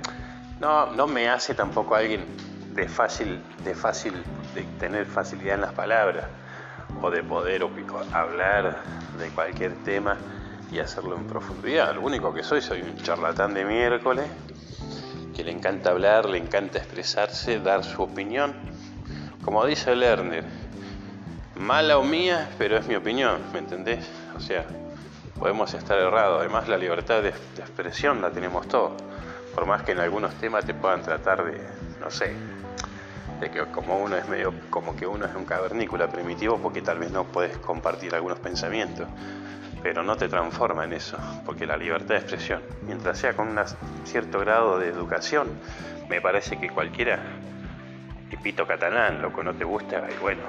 [0.61, 2.25] no, no me hace tampoco alguien
[2.75, 4.15] de fácil, de fácil,
[4.55, 6.27] de tener facilidad en las palabras,
[7.03, 7.63] o de poder
[8.13, 8.83] hablar
[9.19, 10.17] de cualquier tema
[10.71, 11.95] y hacerlo en profundidad.
[11.95, 14.27] Lo único que soy, soy un charlatán de miércoles
[15.45, 18.55] le encanta hablar, le encanta expresarse, dar su opinión.
[19.45, 20.45] Como dice Lerner,
[21.57, 24.07] mala o mía, pero es mi opinión, ¿me entendés?
[24.37, 24.67] O sea,
[25.39, 26.41] podemos estar errados.
[26.41, 28.93] Además, la libertad de, expresión la tenemos todos.
[29.55, 31.61] Por más que en algunos temas te puedan tratar de,
[32.01, 32.35] no sé,
[33.41, 36.99] de que como uno es medio, como que uno es un cavernícola primitivo porque tal
[36.99, 39.09] vez no puedes compartir algunos pensamientos
[39.83, 43.59] pero no te transforma en eso, porque la libertad de expresión, mientras sea con un
[44.05, 45.49] cierto grado de educación,
[46.09, 47.21] me parece que cualquiera,
[48.31, 50.43] y pito catalán, lo que no te gusta, y bueno,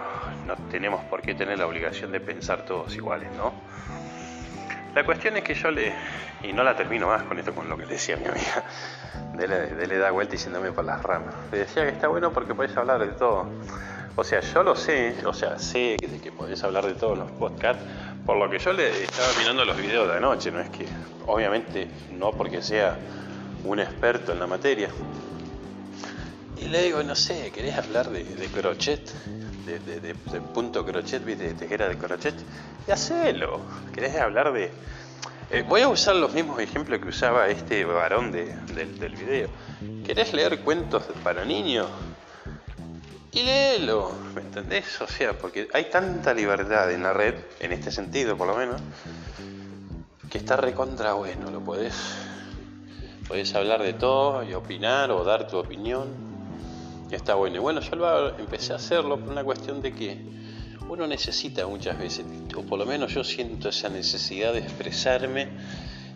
[0.45, 3.53] no tenemos por qué tener la obligación de pensar todos iguales, ¿no?
[4.93, 5.93] La cuestión es que yo le,
[6.43, 8.63] y no la termino más con esto, con lo que decía mi amiga,
[9.35, 11.33] de le, da vuelta diciéndome por las ramas.
[11.51, 13.47] Le decía que está bueno porque podés hablar de todo.
[14.15, 17.31] O sea, yo lo sé, o sea, sé que, que podés hablar de todos los
[17.31, 17.83] podcasts,
[18.25, 20.85] por lo que yo le estaba mirando los videos de anoche, no es que,
[21.25, 22.97] obviamente, no porque sea
[23.63, 24.89] un experto en la materia,
[26.57, 29.11] Y le digo, no sé, ¿querés hablar de, crochet?
[29.65, 30.13] De, de,
[30.53, 31.23] punto crochet.
[31.23, 32.35] De tejera de crochet.
[32.87, 33.61] Y hacelo.
[33.93, 34.71] ¿Querés hablar de...?
[35.49, 39.49] Eh, voy a usar los mismos ejemplos que usaba este varón del, del video.
[40.05, 41.87] ¿Querés leer cuentos para niños?
[43.33, 44.99] Y léelo, ¿me entendés?
[45.01, 48.81] O sea, porque hay tanta libertad en la red, en este sentido por lo menos,
[50.29, 51.93] que está recontra bueno, lo podés,
[53.29, 56.09] podés hablar de todo y opinar o dar tu opinión,
[57.09, 57.55] está bueno.
[57.55, 60.17] Y bueno, yo lo empecé a hacerlo por una cuestión de que
[60.89, 62.25] uno necesita muchas veces,
[62.57, 65.47] o por lo menos yo siento esa necesidad de expresarme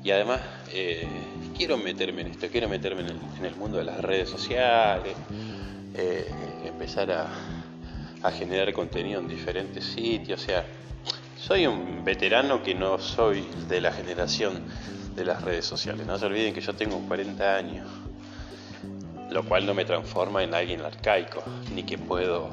[0.03, 0.41] y además
[0.73, 1.07] eh,
[1.55, 5.15] quiero meterme en esto, quiero meterme en el, en el mundo de las redes sociales
[5.97, 6.25] eh,
[6.75, 10.41] empezar a, generar contenido en diferentes sitios.
[10.41, 10.65] O sea,
[11.37, 14.63] soy un veterano que no soy de la generación
[15.15, 16.05] de las redes sociales.
[16.05, 17.87] No se olviden que yo tengo 40 años,
[19.29, 22.49] lo cual no me transforma en alguien arcaico, ni que puedo,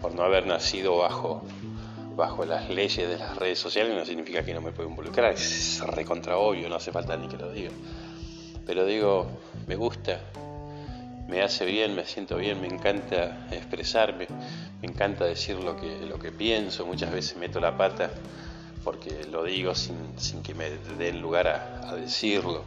[0.00, 1.42] por no haber nacido bajo,
[2.14, 5.32] bajo las leyes de las redes sociales, no significa que no me puedo involucrar.
[5.32, 7.70] Es recontra obvio, no hace falta ni que lo diga.
[8.66, 9.26] Pero digo,
[9.66, 10.20] me gusta
[11.28, 14.26] me hace bien, me siento bien, me encanta expresarme,
[14.82, 18.10] me encanta decir lo que, lo que pienso, muchas veces meto la pata
[18.84, 19.96] porque lo digo sin,
[20.42, 22.64] que me den lugar a, decirlo.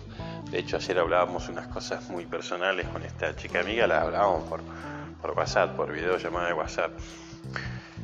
[0.49, 4.61] De hecho, ayer hablábamos unas cosas muy personales con esta chica amiga, las hablábamos por,
[5.21, 6.91] por WhatsApp, por videollamada de WhatsApp.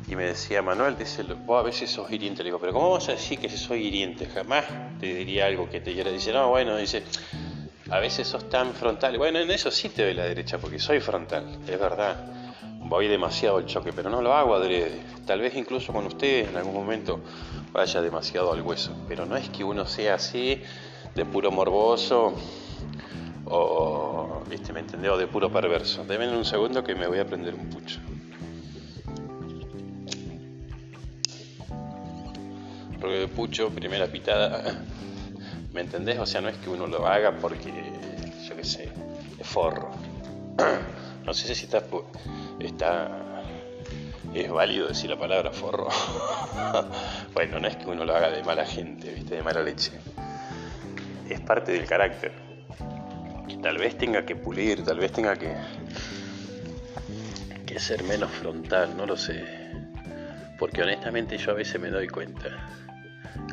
[0.06, 2.42] Y me decía, Manuel, dice, vos a veces sos hiriente.
[2.42, 4.26] Le digo, pero ¿cómo vas a decir que soy hiriente?
[4.26, 4.64] Jamás
[5.00, 6.10] te diría algo que te quiera.
[6.10, 7.02] Dice, no, bueno, dice,
[7.90, 9.18] a veces sos tan frontal.
[9.18, 12.16] Bueno, en eso sí te doy la derecha, porque soy frontal, es verdad.
[12.80, 15.00] Voy demasiado al choque, pero no lo hago adrede.
[15.26, 17.20] Tal vez incluso con ustedes en algún momento
[17.72, 18.94] vaya demasiado al hueso.
[19.08, 20.62] Pero no es que uno sea así,
[21.14, 22.34] de puro morboso,
[23.46, 24.72] o, ¿viste?
[24.72, 25.10] ¿Me entendés?
[25.10, 26.04] O de puro perverso.
[26.04, 28.00] Deme un segundo que me voy a prender un pucho.
[33.00, 34.82] Porque de pucho, primera pitada.
[35.74, 36.20] ¿Me entendés?
[36.20, 37.72] O sea, no es que uno lo haga porque,
[38.48, 38.88] yo qué sé,
[39.38, 39.90] es forro.
[41.24, 41.82] No sé si está,
[42.60, 43.24] está
[44.34, 45.88] es válido decir la palabra forro.
[47.34, 49.36] bueno, no es que uno lo haga de mala gente, ¿viste?
[49.36, 49.92] de mala leche.
[51.30, 52.32] Es parte del carácter.
[53.62, 55.54] Tal vez tenga que pulir, tal vez tenga que,
[57.64, 59.42] que ser menos frontal, no lo sé.
[60.58, 62.68] Porque honestamente yo a veces me doy cuenta.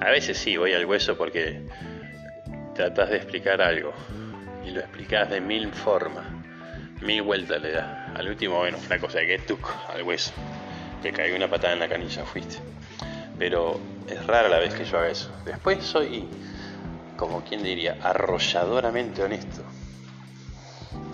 [0.01, 1.65] A veces sí, voy al hueso porque
[2.82, 3.93] tratas de explicar algo
[4.65, 6.25] y lo explicas de mil formas,
[7.01, 8.17] mil vueltas le das.
[8.17, 10.32] Al último, bueno, una cosa que tú al hueso,
[11.03, 12.57] que caiga una patada en la canilla, fuiste.
[13.38, 15.32] Pero es rara la vez que yo haga eso.
[15.45, 16.27] Después soy,
[17.17, 19.61] como quien diría, arrolladoramente honesto.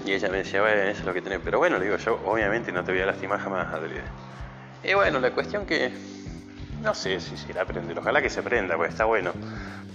[0.05, 1.41] Y ella me decía, bueno, eso es lo que tenés.
[1.43, 4.05] Pero bueno, le digo, yo obviamente no te voy a lastimar jamás, Adrián.
[4.85, 5.91] Y bueno, la cuestión que
[6.81, 9.31] no sé si se irá a aprender, ojalá que se aprenda, pues está bueno.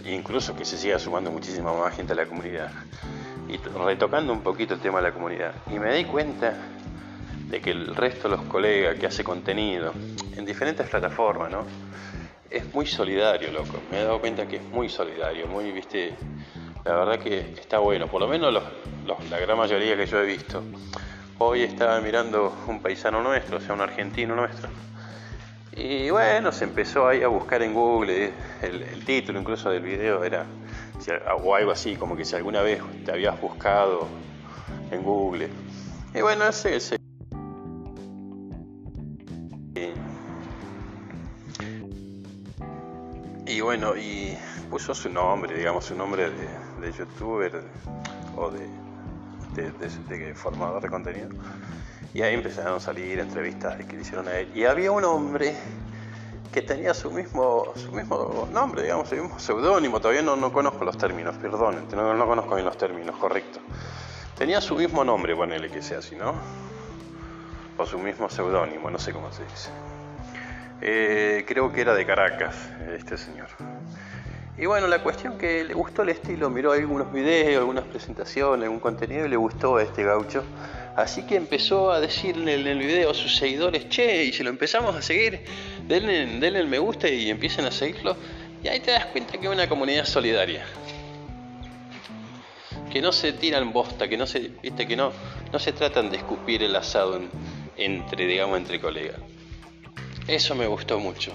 [0.05, 2.71] Incluso que se siga sumando muchísima más gente a la comunidad.
[3.49, 5.55] Y retocando un poquito el tema de la comunidad.
[5.71, 6.55] Y me di cuenta
[7.49, 9.93] de que el resto de los colegas que hace contenido
[10.37, 11.65] en diferentes plataformas, ¿no?
[12.51, 13.81] Es muy solidario, loco.
[13.91, 16.15] Me he dado cuenta que es muy solidario, muy, viste,
[16.85, 18.09] la verdad que está bueno.
[18.09, 20.63] Por lo menos la gran mayoría que yo he visto.
[21.39, 24.69] Hoy estaba mirando un paisano nuestro, o sea, un argentino nuestro
[25.75, 30.47] y bueno, se empezó ahí a buscar en Google, el, título incluso del video era,
[31.43, 34.07] o algo así, como que si alguna vez te habías buscado
[34.91, 35.49] en Google.
[36.15, 36.97] Y bueno, ese, ese
[43.47, 44.37] y bueno, y
[44.71, 46.31] puso su nombre, digamos, su nombre
[46.81, 47.63] de, youtuber
[48.37, 48.67] o de,
[49.55, 51.29] de, formador de contenido.
[52.15, 54.51] Y ahí empezaron a salir entrevistas que le hicieron a él.
[54.55, 55.55] Y había un hombre
[56.53, 60.01] que tenía su mismo, su mismo nombre, digamos, su mismo seudónimo.
[60.01, 63.61] Todavía no, no conozco los términos, perdón, no, no conozco bien los términos, correcto.
[64.37, 66.35] Tenía su mismo nombre, ponele que sea así, ¿no?
[67.79, 69.71] O su mismo seudónimo, no sé cómo se dice.
[70.83, 72.57] Eh, creo que era de Caracas,
[72.95, 73.49] este señor.
[74.59, 78.81] Y bueno, la cuestión que le gustó el estilo, miró algunos videos, algunas presentaciones, algún
[78.81, 80.45] contenido y le gustó a este gaucho.
[80.97, 84.51] Así que empezó a decirle en el video a sus seguidores, che, y si lo
[84.51, 85.43] empezamos a seguir,
[85.89, 88.15] denle, denle el me gusta y empiecen a seguirlo.
[88.63, 90.65] Y ahí te das cuenta que es una comunidad solidaria.
[92.93, 95.13] Que no se tiran bosta, que no se, viste, que no,
[95.51, 97.19] no se tratan de escupir el asado
[97.79, 99.19] entre, digamos, entre colegas.
[100.29, 101.33] Eso me gustó mucho.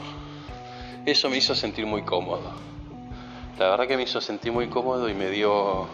[1.04, 2.54] Eso me hizo sentir muy cómodo.
[3.58, 5.88] La verdad que me hizo sentir muy cómodo y me dio,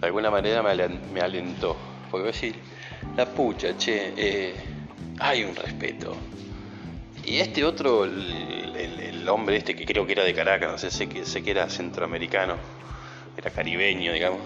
[0.00, 1.76] de alguna manera me alentó.
[2.10, 2.54] Porque decir,
[3.16, 4.54] la pucha, che, eh,
[5.18, 6.16] hay un respeto.
[7.24, 11.06] Y este otro, el, hombre este que creo que era de Caracas, no sé, sé
[11.08, 12.56] que, sé que era centroamericano,
[13.36, 14.40] era caribeño, digamos,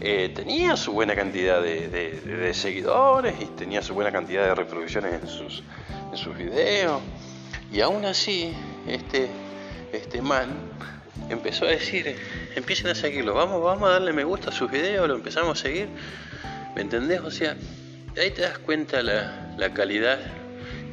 [0.00, 5.28] eh, tenía su buena cantidad de, seguidores y tenía su buena cantidad de reproducciones en
[5.28, 5.62] sus,
[6.10, 7.02] en sus videos.
[7.70, 8.54] Y aún así,
[8.86, 9.28] este,
[9.92, 10.48] este man
[11.28, 12.16] empezó a decir,
[12.54, 15.62] empiecen a seguirlo, vamos, vamos a darle me gusta a sus videos, lo empezamos a
[15.62, 15.88] seguir.
[16.78, 17.20] ¿Me entendés?
[17.22, 17.56] O sea,
[18.16, 20.20] ahí te das cuenta la, la calidad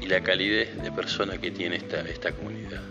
[0.02, 2.82] y la calidez de persona que tiene esta, esta comunidad.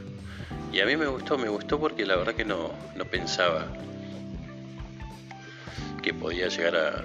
[0.73, 3.67] Y a mí me gustó, me gustó porque la verdad que no, no pensaba
[6.05, 7.05] que podía llegar a,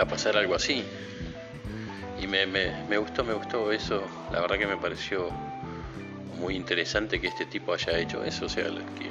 [0.00, 0.84] a pasar algo así.
[2.22, 4.06] Y me, me, gustó, me gustó eso.
[4.30, 5.30] La verdad que me pareció
[6.38, 8.46] muy interesante que este tipo haya hecho eso.
[8.46, 9.10] O sea, que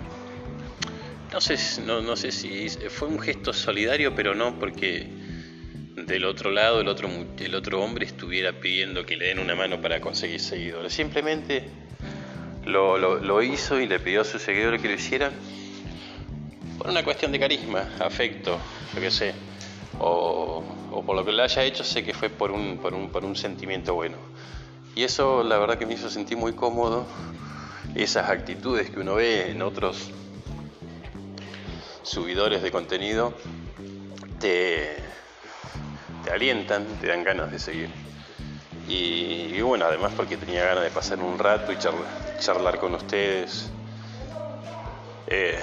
[1.34, 5.23] no sé, no, no sé si fue un gesto solidario, pero no porque
[6.06, 9.82] del otro lado el otro, el otro hombre estuviera pidiendo que le den una mano
[9.82, 10.94] para conseguir seguidores.
[10.94, 11.70] Simplemente
[12.66, 15.34] lo, lo, lo hizo y le pidió a sus seguidores que lo hicieran
[16.78, 18.58] por una cuestión de carisma, afecto,
[18.94, 19.34] yo qué sé,
[20.00, 20.64] o,
[21.06, 23.36] por lo que le haya hecho, sé que fue por un, por, un, por un
[23.36, 24.18] sentimiento bueno.
[24.96, 27.06] Y eso la verdad que me hizo sentir muy cómodo,
[27.96, 30.12] esas actitudes que uno ve en otros
[32.02, 33.34] subidores de contenido,
[34.40, 34.98] te,
[36.24, 37.90] te alientan, te dan ganas de seguir.
[38.88, 42.08] Y, bueno, además porque tenía ganas de pasar un rato y charlar,
[42.38, 43.70] charlar con ustedes.
[45.28, 45.60] Eh,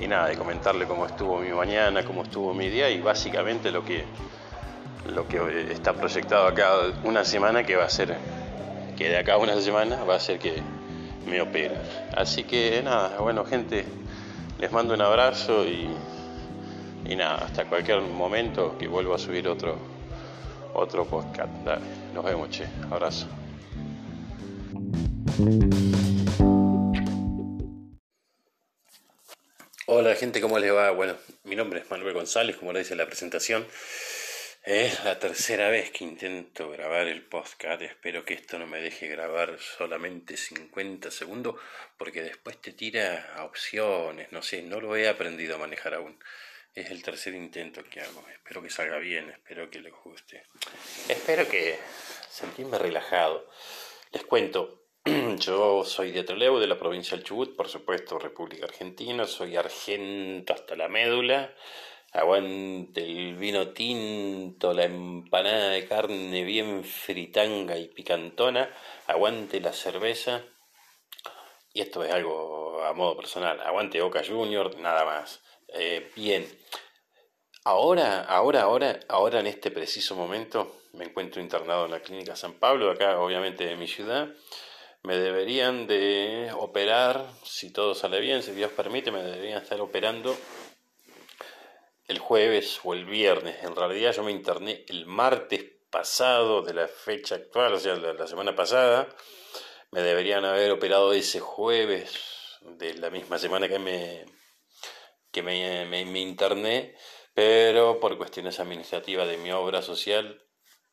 [0.00, 3.84] y nada, de comentarle cómo estuvo mi mañana, cómo estuvo mi día y básicamente lo
[3.84, 4.04] que,
[5.12, 6.70] lo que está proyectado acá
[7.02, 8.16] una semana que va a ser,
[8.96, 10.62] que de acá a una semana va a ser que
[11.26, 11.82] me opera.
[12.16, 13.84] Así que nada, bueno gente,
[14.58, 15.88] les mando un abrazo y,
[17.06, 19.78] y nada, hasta cualquier momento que vuelva a subir otro,
[20.72, 21.50] otro podcast.
[22.14, 23.28] nos vemos, che, abrazo.
[29.86, 30.90] Hola gente, ¿cómo les va?
[30.92, 33.66] Bueno, mi nombre es Manuel González, como lo dice la presentación.
[34.64, 37.82] Es la tercera vez que intento grabar el podcast.
[37.82, 41.56] Espero que esto no me deje grabar solamente 50 segundos,
[41.98, 46.18] porque después te tira a opciones, no sé, no lo he aprendido a manejar aún.
[46.74, 48.24] Es el tercer intento que hago.
[48.32, 50.42] Espero que salga bien, espero que les guste.
[51.08, 51.78] Espero que
[52.28, 53.48] sentirme relajado.
[54.12, 54.84] Les cuento,
[55.38, 60.54] Yo soy de Trelew, de la provincia del Chubut, por supuesto, República Argentina, soy argento
[60.54, 61.54] hasta la médula,
[62.10, 68.74] aguante el vino tinto, la empanada de carne bien fritanga y picantona,
[69.06, 70.42] aguante la cerveza,
[71.74, 75.42] y esto es algo a modo personal, aguante Boca Junior, nada más.
[75.76, 76.46] Eh, bien,
[77.64, 82.54] ahora, ahora, ahora, ahora en este preciso momento me encuentro internado en la clínica San
[82.54, 84.28] Pablo, acá obviamente de mi ciudad,
[85.02, 90.36] me deberían de operar, si todo sale bien, si Dios permite, me deberían estar operando
[92.06, 93.64] el jueves o el viernes.
[93.64, 98.26] En realidad yo me interné el martes pasado de la fecha actual, o sea, la,
[98.28, 99.08] semana pasada.
[99.90, 102.12] Me deberían haber operado ese jueves
[102.62, 104.24] de la misma semana que me,
[105.34, 106.94] que me, me, me interné,
[107.34, 110.42] pero por cuestiones administrativas de mi obra social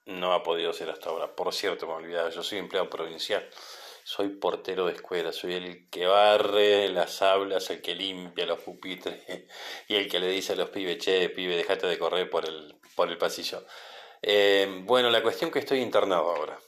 [0.06, 1.34] no ha podido ser hasta ahora.
[1.36, 3.48] Por cierto, me olvidaba, yo soy empleado provincial
[4.04, 9.24] soy portero de escuela, soy el que barre las aulas, el que limpia los pupitres
[9.88, 12.80] y el que le dice a los pibes, che, pibe, dejate de correr por el,
[12.96, 13.66] por el pasillo.
[14.22, 16.60] Eh, bueno, la cuestión que estoy internado ahora.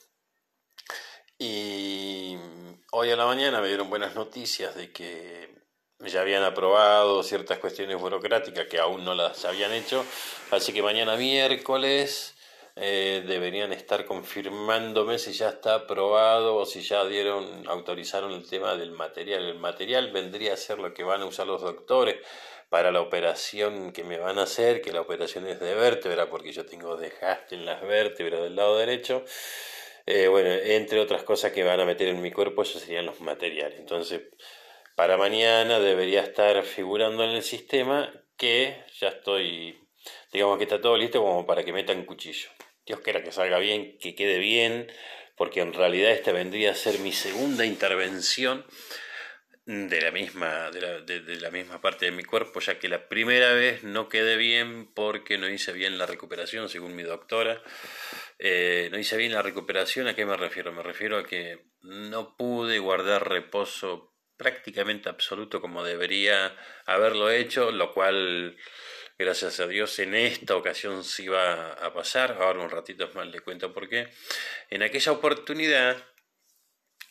[1.37, 2.37] Y
[2.91, 5.62] hoy a la mañana me dieron buenas noticias de que
[6.09, 10.05] ya habían aprobado ciertas cuestiones burocráticas que aún no las habían hecho.
[10.51, 12.35] Así que mañana miércoles
[12.75, 18.75] eh, deberían estar confirmándome si ya está aprobado o si ya dieron, autorizaron el tema
[18.75, 19.43] del material.
[19.43, 22.17] El material vendría a ser lo que van a usar los doctores
[22.69, 26.51] para la operación que me van a hacer, que la operación es de vértebra, porque
[26.51, 29.23] yo tengo desgaste en las vértebras del lado derecho.
[30.07, 33.21] Eh, bueno, entre otras cosas que van a meter en mi cuerpo, esos serían los
[33.21, 33.79] materiales.
[33.79, 34.21] Entonces,
[34.95, 39.77] para mañana debería estar figurando en el sistema que ya estoy,
[40.31, 42.49] digamos que está todo listo como para que metan cuchillo.
[42.85, 44.91] Dios quiera que salga bien, que quede bien,
[45.37, 48.65] porque en realidad esta vendría a ser mi segunda intervención
[49.65, 53.83] de la misma, de la, misma parte de mi cuerpo, ya que la primera vez
[53.83, 57.61] no quedé bien porque no hice bien la recuperación, según mi doctora.
[58.39, 60.73] Eh, no hice bien la recuperación, ¿a qué me refiero?
[60.73, 66.55] Me refiero a que no pude guardar reposo prácticamente absoluto como debería
[66.85, 68.57] haberlo hecho, lo cual
[69.17, 72.37] Gracias a Dios en esta ocasión sí iba a pasar.
[72.41, 74.09] Ahora un ratito más le cuento por qué.
[74.71, 76.03] En aquella oportunidad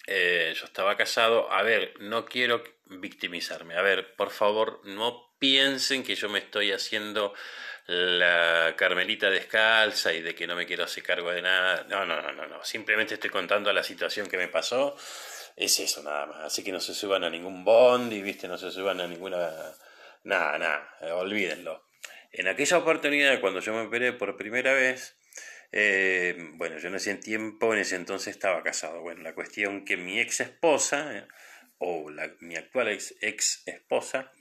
[0.06, 1.50] eh, yo estaba casado.
[1.52, 3.76] A ver, no quiero victimizarme.
[3.76, 7.34] A ver, por favor, no piensen que yo me estoy haciendo
[7.86, 11.86] la Carmelita descalza y de que no me quiero hacer cargo de nada.
[11.88, 12.64] No, no, no, no, no.
[12.64, 14.96] Simplemente estoy contando la situación que me pasó.
[15.56, 16.40] Es eso nada más.
[16.44, 19.50] Así que no se suban a ningún bond y, viste, no se suban a ninguna...
[20.24, 21.84] Nada, nada, olvídenlo.
[22.30, 25.18] En aquella oportunidad, cuando yo me operé por primera vez,
[25.72, 29.00] eh, bueno, yo en tiempo, en ese entonces estaba casado.
[29.00, 31.26] Bueno, la cuestión que mi ex esposa, eh,
[31.78, 34.32] o mi actual ex, ex esposa,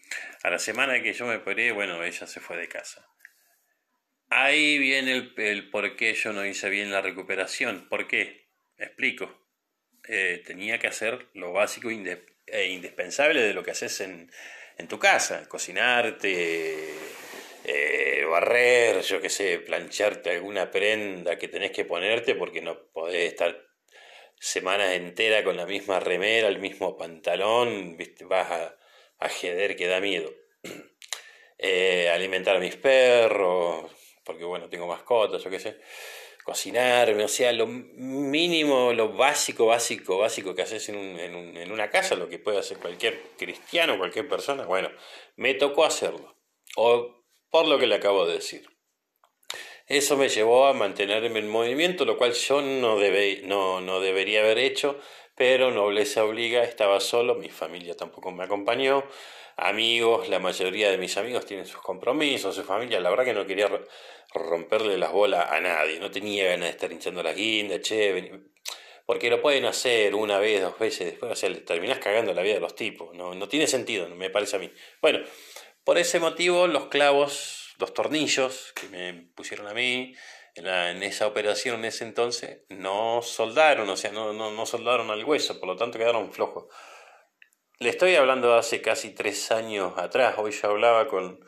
[0.43, 3.05] a la semana que yo me operé, bueno, ella se fue de casa.
[4.29, 7.89] Ahí viene el, el, por qué yo no hice bien la recuperación.
[7.89, 8.47] ¿Por qué?
[8.77, 9.40] Explico.
[10.13, 14.29] Eh, tenía que hacer lo básico e indispensable de lo que haces en,
[14.77, 15.47] en tu casa.
[15.47, 16.89] Cocinarte,
[17.63, 23.31] eh, barrer, yo qué sé, plancharte alguna prenda que tenés que ponerte porque no podés
[23.31, 23.57] estar
[24.37, 28.25] semanas enteras con la misma remera, el mismo pantalón, ¿viste?
[28.25, 28.77] vas a,
[29.19, 30.33] a que da miedo.
[31.63, 33.91] Eh, alimentar a mis perros,
[34.23, 35.77] porque bueno, tengo mascotas, yo qué sé,
[36.43, 41.89] cocinarme, o sea, lo mínimo, lo básico, básico, básico que haces en, en, en una
[41.89, 44.89] casa, lo que puede hacer cualquier cristiano, cualquier persona, bueno,
[45.35, 46.37] me tocó hacerlo,
[46.75, 48.67] o por lo que le acabo de decir.
[49.87, 54.39] Eso me llevó a mantenerme en movimiento, lo cual yo no, debe, no, no debería
[54.39, 54.97] haber hecho,
[55.35, 59.03] pero nobleza obliga, estaba solo, mi familia tampoco me acompañó,
[59.61, 63.45] amigos, la mayoría de mis amigos tienen sus compromisos, su familia, la verdad que no
[63.45, 63.69] quería
[64.33, 68.31] romperle las bolas a nadie, no tenía ganas de estar hinchando las guindas, che,
[69.05, 72.55] porque lo pueden hacer una vez, dos veces, después, o sea, terminás cagando la vida
[72.55, 74.71] de los tipos, no, no tiene sentido, me parece a mí.
[75.01, 75.19] Bueno,
[75.83, 80.15] por ese motivo los clavos, los tornillos que me pusieron a mí,
[80.55, 85.11] en, en, esa operación en ese entonces no soldaron, o sea, no, no, no soldaron
[85.11, 86.65] al hueso, por lo tanto quedaron flojos.
[87.81, 91.43] Le estoy hablando hace casi tres años atrás, hoy ya hablaba con,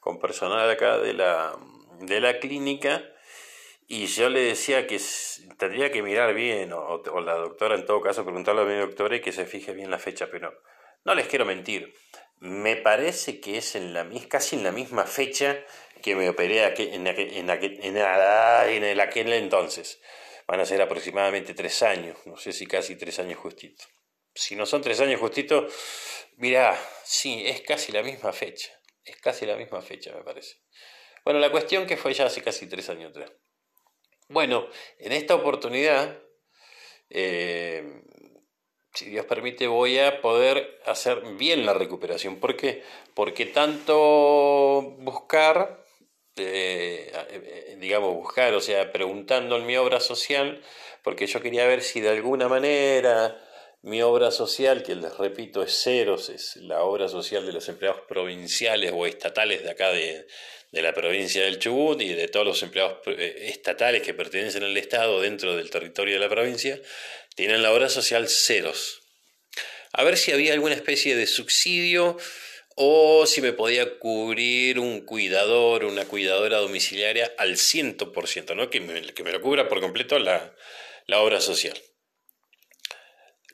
[0.00, 1.56] con personal acá de la,
[2.00, 3.02] de la clínica
[3.86, 5.00] y yo le decía que
[5.56, 9.22] tendría que mirar bien, o, la doctora en todo caso preguntarle a mi doctora y
[9.22, 10.60] que se fije bien la fecha, pero
[11.06, 11.94] no les quiero mentir.
[12.38, 15.64] Me parece que es en la, casi en la misma fecha
[16.02, 17.06] que me operé en, aquel, en,
[17.50, 20.02] aquel, en, en aquel entonces.
[20.46, 23.88] Van a ser aproximadamente tres años, no sé si casi tres años justitos
[24.38, 25.74] si no son tres años justitos,
[26.36, 28.70] mira, sí, es casi la misma fecha.
[29.04, 30.58] Es casi la misma fecha, me parece.
[31.24, 33.32] Bueno, la cuestión que fue ya hace casi tres años atrás.
[34.28, 34.68] Bueno,
[34.98, 36.22] en esta oportunidad,
[37.10, 38.02] eh,
[38.94, 42.38] si Dios permite, voy a poder hacer bien la recuperación.
[42.38, 42.84] ¿Por qué?
[43.14, 45.84] Porque tanto buscar,
[46.36, 50.62] eh, digamos, buscar, o sea, preguntando en mi obra social,
[51.02, 53.44] porque yo quería ver si de alguna manera
[53.82, 58.02] mi obra social, que les repito es ceros, es la obra social de los empleados
[58.08, 60.26] provinciales o estatales de acá de,
[60.72, 65.20] la provincia del Chubut y de todos los empleados eh, estatales que pertenecen al Estado
[65.20, 66.80] dentro del territorio de la provincia,
[67.34, 69.00] tienen la obra social ceros.
[69.92, 72.18] A ver si había alguna especie de subsidio
[72.74, 78.70] o si me podía cubrir un cuidador, una cuidadora domiciliaria al 100%, ¿no?
[78.70, 80.54] que, me, que me lo cubra por completo la,
[81.06, 81.80] la obra social.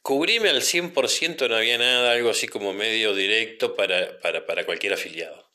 [0.05, 4.93] Cubrime al 100% no había nada, algo así como medio directo para, para, para cualquier
[4.93, 5.51] afiliado.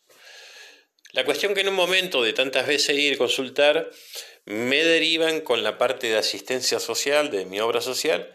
[1.12, 3.92] La cuestión que en un momento de tantas veces ir a consultar,
[4.46, 8.34] me derivan con la parte de asistencia social, de mi obra social,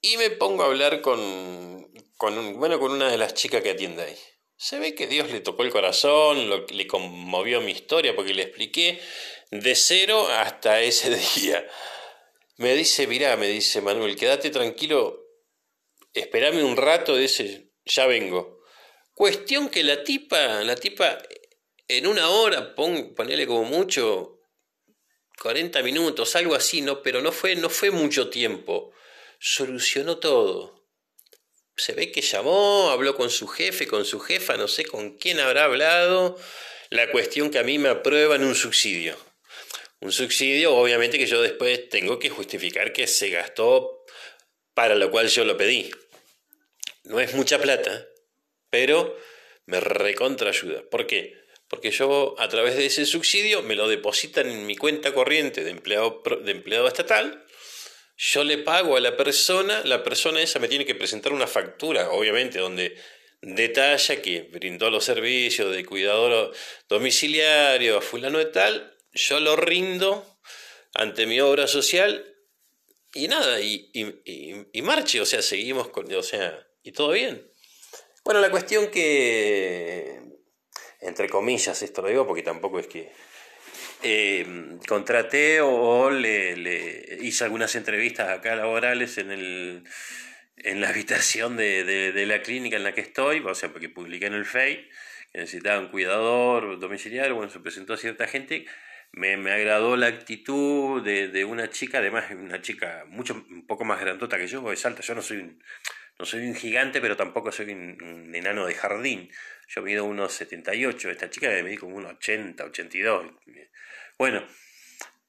[0.00, 4.02] y me pongo a hablar con, con, bueno, con una de las chicas que atiende
[4.02, 4.18] ahí.
[4.56, 9.00] Se ve que Dios le tocó el corazón, le conmovió mi historia porque le expliqué
[9.52, 11.64] de cero hasta ese día.
[12.56, 15.27] Me dice, mirá, me dice Manuel, quédate tranquilo,
[16.18, 18.60] esperame un rato, dice, ya vengo.
[19.14, 21.18] Cuestión que la tipa, la tipa
[21.88, 24.38] en una hora, pon, ponele como mucho,
[25.40, 27.02] 40 minutos, algo así, ¿no?
[27.02, 28.92] Pero no fue, no fue mucho tiempo.
[29.38, 30.86] Solucionó todo.
[31.76, 35.38] Se ve que llamó, habló con su jefe, con su jefa, no sé con quién
[35.38, 36.36] habrá hablado.
[36.90, 39.16] La cuestión que a mí me aprueban un subsidio.
[40.00, 44.04] Un subsidio, obviamente, que yo después tengo que justificar que se gastó
[44.74, 45.90] para lo cual yo lo pedí.
[47.08, 48.06] No es mucha plata,
[48.70, 49.16] pero
[49.64, 50.82] me recontra ayuda.
[50.90, 51.34] ¿Por qué?
[51.66, 55.70] Porque yo a través de ese subsidio me lo depositan en mi cuenta corriente de
[55.70, 57.44] empleado, de empleado estatal,
[58.16, 62.10] yo le pago a la persona, la persona esa me tiene que presentar una factura,
[62.10, 62.96] obviamente, donde
[63.40, 66.52] detalla que brindó los servicios de cuidador
[66.88, 70.38] domiciliario a fulano de tal, yo lo rindo
[70.94, 72.34] ante mi obra social
[73.14, 77.46] y nada, y, y, marche, o sea, seguimos con, o sea, y todo bien.
[78.24, 80.22] Bueno, la cuestión que,
[81.00, 83.12] entre comillas, esto lo digo porque tampoco es que
[84.02, 89.84] eh, contraté o, le, hice algunas entrevistas acá laborales en el
[90.56, 94.34] en la habitación de, la clínica en la que estoy, o sea, porque publiqué en
[94.34, 94.88] el FEI
[95.30, 98.66] que necesitaba un cuidador domiciliario, bueno, se presentó a cierta gente,
[99.12, 104.00] me, me agradó la actitud de, una chica, además una chica mucho, un poco más
[104.00, 105.62] grandota que yo, es alta, yo no soy un,
[106.18, 109.30] no soy un gigante, pero tampoco soy un, enano de jardín,
[109.68, 113.32] yo mido unos 78, esta chica me medí como unos 80, 82,
[114.18, 114.44] bueno,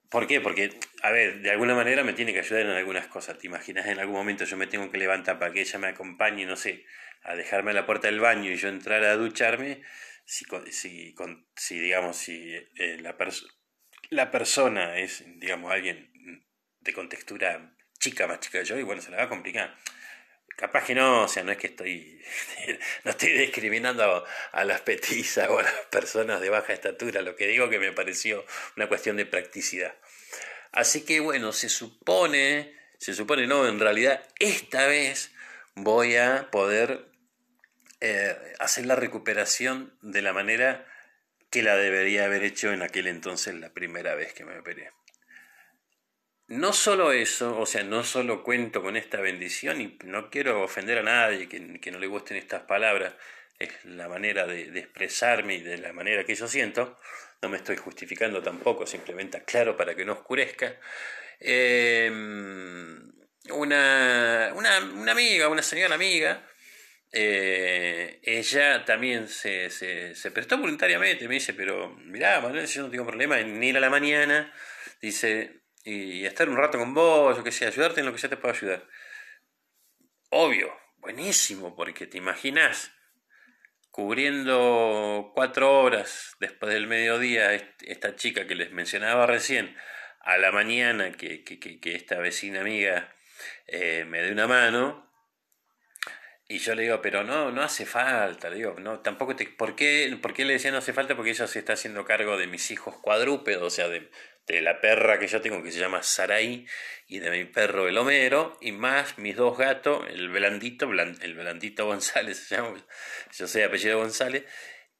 [0.10, 0.42] ¿Por qué?
[0.42, 0.72] Porque,
[1.04, 3.38] a ver, de alguna manera me tiene que ayudar en algunas cosas.
[3.38, 6.48] ¿Te imaginas en algún momento yo me tengo que levantar para que ella me acompañe,
[6.48, 6.84] no sé,
[7.22, 9.84] a dejarme a la puerta del baño y yo entrar a ducharme?
[10.26, 11.16] Si, si,
[11.56, 13.16] si digamos, si eh, la,
[14.10, 16.12] la persona es, digamos, alguien
[16.80, 19.76] de contextura chica, más chica que yo, y bueno, se la va a complicar.
[20.60, 22.22] Capaz que no, o sea, no es que estoy,
[23.06, 27.48] no estoy discriminando a, las petizas o a las personas de baja estatura, lo que
[27.48, 28.46] digo que me pareció
[28.76, 29.96] una cuestión de practicidad.
[30.74, 35.32] Así que bueno, se supone, se supone no, en realidad esta vez
[35.76, 37.06] voy a poder
[38.02, 40.86] eh, hacer la recuperación de la manera
[41.50, 44.92] que la debería haber hecho en aquel entonces la primera vez que me operé.
[46.50, 50.98] No solo eso, o sea, no solo cuento con esta bendición y no quiero ofender
[50.98, 53.14] a nadie que, no le gusten estas palabras,
[53.60, 56.98] es la manera de, expresarme y de la manera que yo siento,
[57.44, 60.76] no me estoy justificando tampoco, simplemente aclaro para que no oscurezca.
[61.40, 63.12] Em,
[63.52, 66.48] una, una, una, amiga, una señora amiga,
[67.12, 72.90] eh, ella también se, se, se, prestó voluntariamente, me dice, pero mirá, Manuel, yo no
[72.90, 74.52] tengo problema en ir a la mañana,
[75.00, 75.60] dice,
[75.90, 78.38] y estar un rato con vos, yo que sé, ayudarte en lo que ya te
[78.38, 78.88] puedo ayudar.
[80.30, 82.92] Obvio, buenísimo, porque te imaginas
[83.90, 89.76] cubriendo cuatro horas después del mediodía esta chica que les mencionaba recién,
[90.22, 93.16] a la mañana que, que, esta vecina amiga
[93.66, 95.10] eh, me dé una mano,
[96.48, 99.76] y yo le digo, pero no, no hace falta, le digo, no, tampoco te, ¿por
[99.76, 101.16] qué, ¿por qué le decía no hace falta?
[101.16, 104.10] Porque ella se está haciendo cargo de mis hijos cuadrúpedos, o sea, de,
[104.54, 106.66] de la perra que yo tengo que se llama Saraí
[107.08, 110.90] y de mi perro el Homero y más mis dos gatos, el Blandito,
[111.22, 112.84] el Blandito González se llama,
[113.38, 114.46] yo sé apellido González,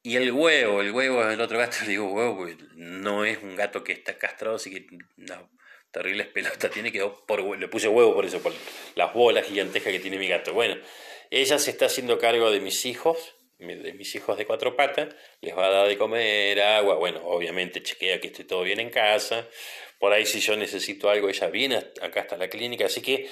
[0.02, 3.56] y el huevo, el huevo es el otro gato, le digo huevo, no es un
[3.56, 4.86] gato que está castrado, así que
[5.16, 5.50] no,
[5.90, 8.52] terribles pelotas tiene que por le puse huevo por eso, por
[8.94, 10.54] las bolas gigantescas que tiene mi gato.
[10.54, 10.76] Bueno,
[11.30, 15.56] ella se está haciendo cargo de mis hijos, de mis hijos de cuatro patas, les
[15.56, 19.46] va a dar de comer, agua, bueno, obviamente chequea que esté todo bien en casa,
[19.98, 23.28] por ahí si yo necesito algo, ella viene acá hasta la clínica, así que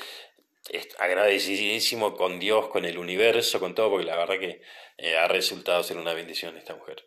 [0.98, 4.60] agradecidísimo con Dios, con el universo, con todo, porque la verdad que
[4.98, 7.06] eh, ha resultado ser una bendición esta mujer.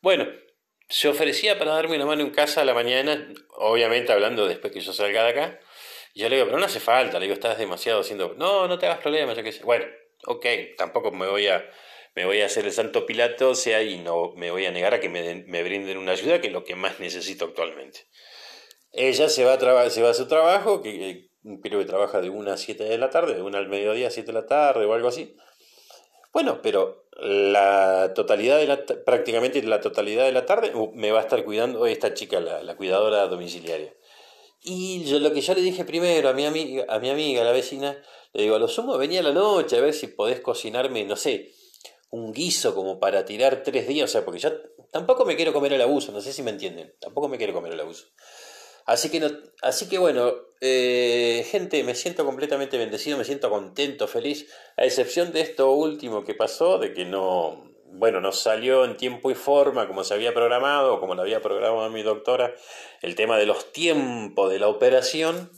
[0.00, 0.26] Bueno,
[0.88, 4.80] se ofrecía para darme una mano en casa a la mañana, obviamente hablando después que
[4.80, 5.60] yo salga de acá,
[6.14, 8.78] y yo le digo, pero no hace falta, le digo, estás demasiado haciendo, no, no
[8.78, 9.84] te hagas problemas, yo qué sé, bueno,
[10.26, 10.46] ok,
[10.76, 11.68] tampoco me voy a,
[12.16, 15.00] me voy a hacer el santo Pilato, sea, y no me voy a negar a
[15.00, 18.08] que me, me brinden una ayuda, que es lo que más necesito actualmente.
[18.90, 21.28] Ella se va a, se va a su trabajo, que
[21.62, 24.10] creo que trabaja de 1 a 7 de la tarde, de 1 al mediodía a
[24.10, 25.36] 7 de la tarde o algo así.
[26.32, 31.18] Bueno, pero la totalidad de la, prácticamente la totalidad de la tarde uh, me va
[31.18, 33.94] a estar cuidando esta chica, la, la cuidadora domiciliaria.
[34.62, 37.52] Y yo lo que yo le dije primero a mi amiga, a mi amiga, la
[37.52, 38.02] vecina,
[38.32, 41.16] le digo, a lo sumo venía a la noche a ver si podés cocinarme, no
[41.16, 41.52] sé,
[42.10, 44.50] un guiso como para tirar tres días, o sea, porque yo
[44.92, 47.72] tampoco me quiero comer el abuso, no sé si me entienden, tampoco me quiero comer
[47.72, 48.06] el abuso.
[48.86, 49.28] Así que, no,
[49.62, 55.32] así que bueno, eh, gente, me siento completamente bendecido, me siento contento, feliz, a excepción
[55.32, 59.88] de esto último que pasó, de que no, bueno, no salió en tiempo y forma
[59.88, 62.54] como se había programado, como lo había programado mi doctora,
[63.02, 65.50] el tema de los tiempos de la operación,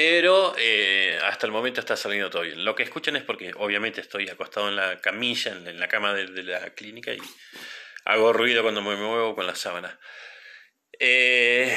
[0.00, 2.64] pero eh, hasta el momento está saliendo todo bien.
[2.64, 6.44] Lo que escuchan es porque obviamente estoy acostado en la camilla, en, la cama de,
[6.44, 7.18] la clínica y
[8.04, 9.98] hago ruido cuando me muevo con la sábana.
[11.00, 11.76] Eh,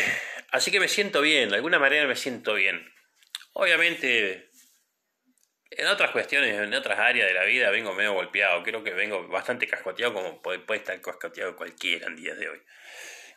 [0.52, 2.94] así que me siento bien, de alguna manera me siento bien.
[3.54, 4.52] Obviamente,
[5.72, 8.62] en otras cuestiones, en otras áreas de la vida vengo medio golpeado.
[8.62, 12.62] Creo que vengo bastante cascoteado como puede, puede estar cascoteado cualquiera en días de hoy.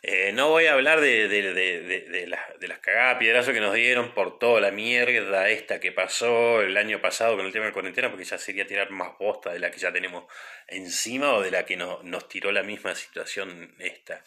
[0.07, 4.13] Eh, no voy a hablar de, de, de, de, las cagadas piedrazos que nos dieron
[4.13, 8.11] por toda la mierda esta que pasó el año pasado con el tema de cuarentena,
[8.11, 10.31] porque ya sería tirar más bosta de la que ya tenemos
[10.67, 14.23] encima o de la que nos tiró la misma situación esta,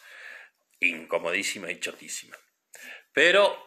[0.81, 2.35] incomodísima y chotísima.
[3.13, 3.57] Pero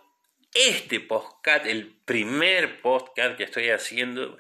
[0.53, 4.37] este podcast, el primer podcast que estoy haciendo,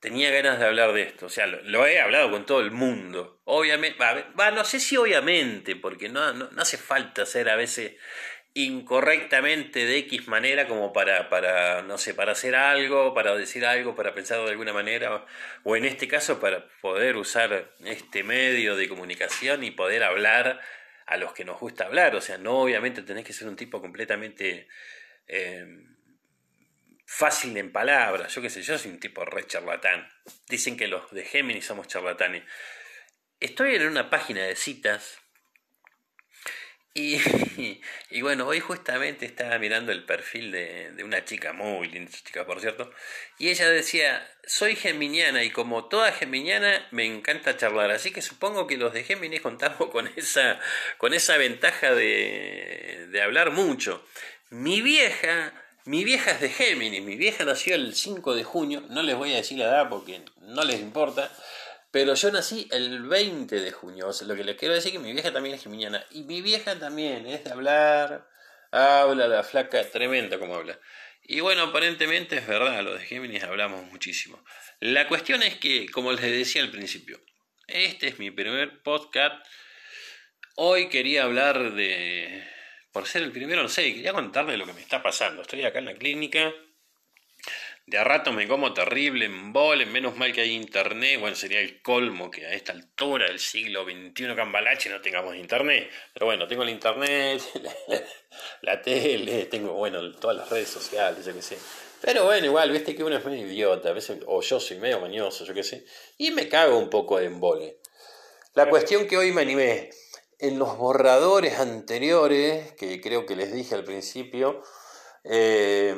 [0.00, 1.26] tenía ganas de hablar de esto.
[1.26, 3.40] O sea, lo, he hablado con todo el mundo.
[3.44, 7.96] Obviamente, va, no sé si obviamente, porque no, no, hace falta ser a veces
[8.54, 13.94] incorrectamente de X manera como para, para, no sé, para hacer algo, para decir algo,
[13.94, 15.24] para pensar de alguna manera,
[15.62, 20.60] o en este caso para poder usar este medio de comunicación y poder hablar
[21.06, 22.16] a los que nos gusta hablar.
[22.16, 24.66] O sea, no obviamente tenés que ser un tipo completamente
[25.28, 25.66] eh,
[27.10, 30.06] fácil en palabras, yo qué sé, yo soy un tipo re charlatán.
[30.46, 32.44] Dicen que los de Géminis somos charlatanes.
[33.40, 35.18] Estoy en una página de citas
[36.92, 37.16] y,
[38.10, 42.44] y, bueno, hoy justamente estaba mirando el perfil de, de, una chica, muy linda chica
[42.44, 42.92] por cierto,
[43.38, 48.66] y ella decía, soy geminiana y como toda geminiana me encanta charlar, así que supongo
[48.66, 50.60] que los de Géminis contamos con esa,
[50.98, 54.06] con esa ventaja de, de hablar mucho.
[54.50, 55.54] Mi vieja
[55.88, 59.32] mi vieja es de Géminis, mi vieja nació el 5 de junio, no les voy
[59.32, 61.34] a decir la edad porque no les importa,
[61.90, 64.98] pero yo nací el 20 de junio, o sea, lo que les quiero decir es
[64.98, 68.28] que mi vieja también es geminiana, y mi vieja también es de hablar,
[68.70, 70.78] habla la flaca, tremenda como habla.
[71.22, 74.44] Y bueno, aparentemente es verdad, los de Géminis hablamos muchísimo.
[74.80, 77.18] La cuestión es que, como les decía al principio,
[77.66, 79.42] este es mi primer podcast.
[80.54, 82.46] Hoy quería hablar de,
[82.98, 85.42] por ser el primero, no sé, quería contarle lo que me está pasando.
[85.42, 86.52] Estoy acá en la clínica,
[87.86, 91.60] de a rato me como terrible en bolen, menos mal que hay internet, bueno, sería
[91.60, 96.48] el colmo que a esta altura del siglo XXI Cambalache no tengamos internet, pero bueno,
[96.48, 97.40] tengo el internet,
[98.62, 101.56] la, tele, tengo, bueno, todas las redes sociales, yo qué sé.
[102.00, 104.98] Pero bueno, igual, viste que uno es medio idiota, a veces, o yo soy medio
[104.98, 105.86] mañoso, yo qué sé,
[106.16, 107.76] y me cago un poco de embole.
[108.54, 109.90] La cuestión que hoy me animé,
[110.38, 114.62] en los borradores anteriores, que creo que les dije al principio,
[115.24, 115.94] eh,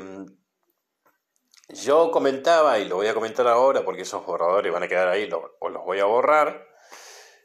[1.69, 5.29] yo comentaba, y lo voy a comentar ahora porque esos borradores van a quedar ahí,
[5.61, 6.67] o los voy a borrar,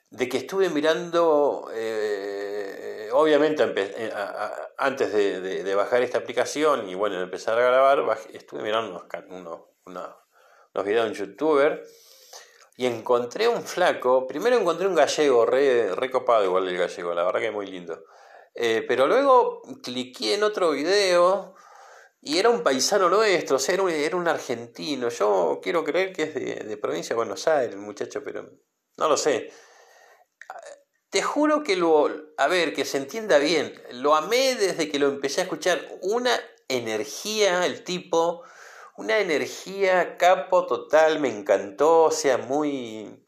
[0.10, 4.14] de que estuve mirando, eh, obviamente eh,
[4.78, 11.08] antes de, bajar esta aplicación y bueno, empezar a grabar, estuve mirando unos, unos, videos
[11.08, 11.86] en youtuber
[12.78, 17.40] y encontré un flaco, primero encontré un gallego, re, copado igual el gallego, la verdad
[17.40, 18.04] que es muy lindo.
[18.54, 21.56] Eh, pero luego cliqué en otro video
[22.22, 25.10] y era un paisano nuestro, o sea, era un, argentino.
[25.10, 28.50] Yo quiero creer que es de, de, provincia de Buenos Aires, el muchacho, pero
[28.98, 29.52] no lo sé.
[31.10, 35.08] Te juro que lo, a ver, que se entienda bien, lo amé desde que lo
[35.08, 35.80] empecé a escuchar.
[36.02, 38.44] Una energía, el tipo,
[38.98, 43.24] una energía capo total, me encantó, o sea, muy,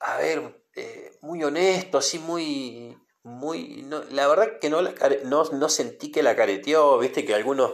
[0.00, 6.10] a ver, eh, muy honesto, así muy, muy, la verdad que no, no, no sentí
[6.10, 7.72] que la careteó, viste que algunos,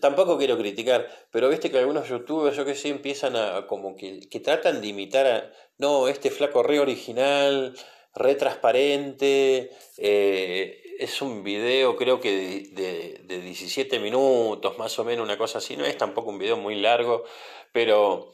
[0.00, 4.20] tampoco quiero criticar, pero viste que algunos youtubers, yo que sé, empiezan a, como que,
[4.28, 7.74] que tratan de imitar a, no, este flaco re original,
[8.14, 15.24] re transparente, eh, es un video creo que de, de, 17 minutos, más o menos,
[15.24, 17.24] una cosa así, no es tampoco un video muy largo,
[17.72, 18.32] pero,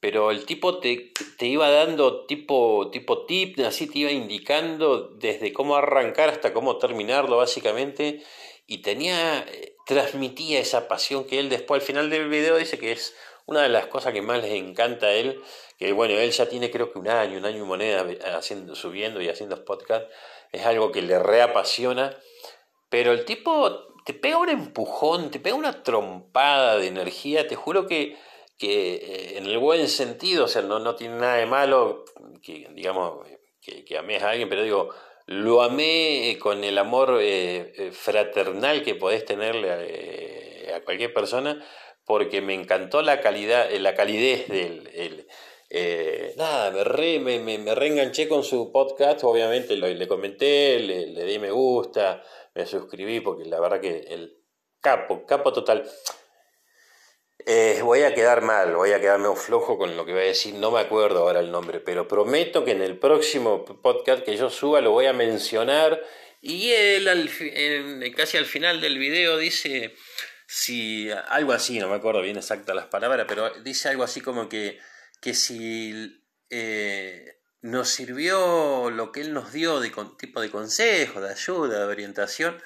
[0.00, 5.52] pero el tipo te, te iba dando tipo, tipo tip, así te iba indicando desde
[5.52, 8.22] cómo arrancar hasta cómo terminarlo básicamente,
[8.66, 12.92] y tenía, eh, transmitía esa pasión que él después al final del video dice que
[12.92, 13.14] es
[13.52, 15.40] una de las cosas que más les encanta a él,
[15.78, 19.20] que bueno, él ya tiene creo que un año, un año y moneda haciendo, subiendo
[19.20, 20.04] y haciendo podcast,
[20.50, 22.16] es algo que le reapasiona,
[22.88, 27.86] pero el tipo te pega un empujón, te pega una trompada de energía, te juro
[27.86, 28.16] que,
[28.58, 32.04] que eh, en el buen sentido, o sea, no, no tiene nada de malo
[32.42, 33.26] que, digamos,
[33.60, 34.90] que, que ames a alguien, pero digo,
[35.26, 41.64] lo amé con el amor eh, eh, fraternal que podés tenerle a, cualquier persona,
[42.04, 45.26] porque me encantó la calidad, la calidez del
[45.74, 51.06] eh, nada, me, re, me, me, reenganché con su podcast, obviamente lo, le comenté, le,
[51.06, 52.22] le, di me gusta,
[52.54, 54.36] me suscribí porque la verdad que el
[54.82, 55.90] capo, capo total.
[57.46, 60.54] Eh, voy a quedar mal, voy a quedarme flojo con lo que voy a decir,
[60.56, 64.50] no me acuerdo ahora el nombre, pero prometo que en el próximo podcast que yo
[64.50, 66.04] suba lo voy a mencionar
[66.42, 67.30] y él al,
[68.14, 69.94] casi al final del video dice
[70.54, 74.48] si algo así, no me acuerdo bien exactas las palabras, pero dice algo así como
[74.48, 74.78] que
[75.22, 81.30] que si eh, nos sirvió lo que él nos dio de tipo de consejo, de
[81.30, 82.60] ayuda, de orientación,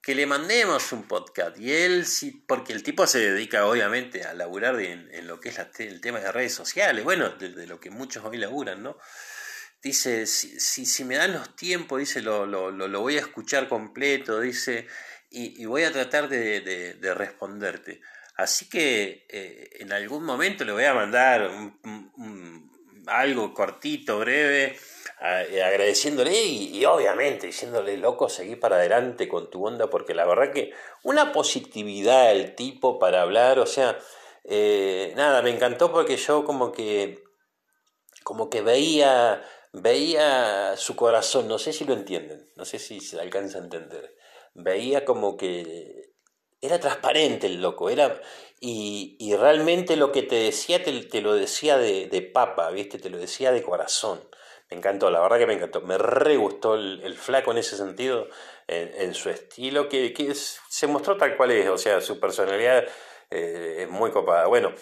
[0.00, 1.58] que le mandemos un podcast.
[1.58, 5.58] Y él, sí, porque el tipo se dedica obviamente a laburar en, lo que es
[5.80, 8.96] el tema de redes sociales, bueno, de, lo que muchos hoy laburan, ¿no?
[9.82, 14.40] Dice, si, si, me dan los tiempos, dice, lo, lo, lo, voy a escuchar completo,
[14.40, 14.86] dice,
[15.30, 18.00] y, voy a tratar de, de, responderte.
[18.36, 21.50] Así que eh, en algún momento le voy a mandar
[23.08, 24.76] algo cortito, breve,
[25.20, 30.52] eh, agradeciéndole y, obviamente diciéndole, loco, seguí para adelante con tu onda, porque la verdad
[30.52, 30.72] que
[31.02, 33.98] una positividad el tipo para hablar, o sea,
[34.44, 37.24] eh, nada, me encantó porque yo como que,
[38.22, 43.20] como que veía, veía su corazón, no sé si lo entienden, no sé si se
[43.20, 44.14] alcanza a entender,
[44.58, 46.12] veía como que
[46.60, 48.20] era transparente el loco, era,
[48.60, 52.98] y, y realmente lo que te decía, te, te lo decía de, de papa, ¿viste?
[52.98, 54.20] Te lo decía de corazón.
[54.70, 55.80] Me encantó, la verdad que me encantó.
[55.80, 58.28] Me re gustó el, flaco en ese sentido,
[58.66, 62.84] en, su estilo, que, se mostró tal cual es, o sea, su personalidad
[63.30, 64.46] eh, es muy copada.
[64.46, 64.74] Bueno,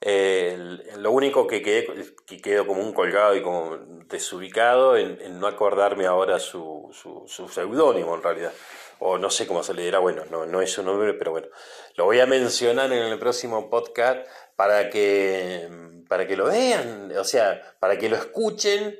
[0.00, 1.86] lo único que quedé,
[2.26, 3.76] que quedó como un colgado y como
[4.06, 8.52] desubicado en, no acordarme ahora su, su, seudónimo en realidad.
[9.00, 11.48] O no sé cómo se le dirá, bueno, no, no es su nombre, pero bueno,
[11.96, 14.26] lo voy a mencionar en el próximo podcast
[14.56, 15.68] para que,
[16.08, 18.98] para que lo vean, o sea, para que lo escuchen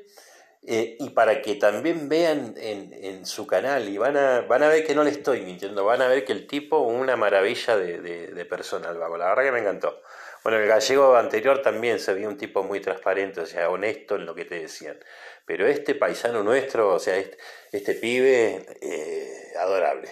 [0.65, 4.85] eh, y para que también vean en, su canal y van a, van a ver
[4.85, 8.45] que no le estoy mintiendo, van a ver que el tipo una maravilla de, de,
[8.45, 10.01] persona, la verdad que me encantó.
[10.49, 14.25] Bueno, el gallego anterior también se vio un tipo muy transparente, o sea, honesto en
[14.25, 14.97] lo que te decían.
[15.45, 17.37] Pero este paisano nuestro, o sea, este,
[17.71, 20.09] este pibe, eh, adorable.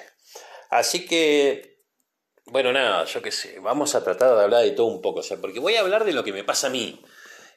[0.70, 1.82] Así que,
[2.46, 5.24] bueno, nada, yo qué sé, vamos a tratar de hablar de todo un poco, o
[5.24, 7.04] sea, porque voy a hablar de lo que me pasa a mí.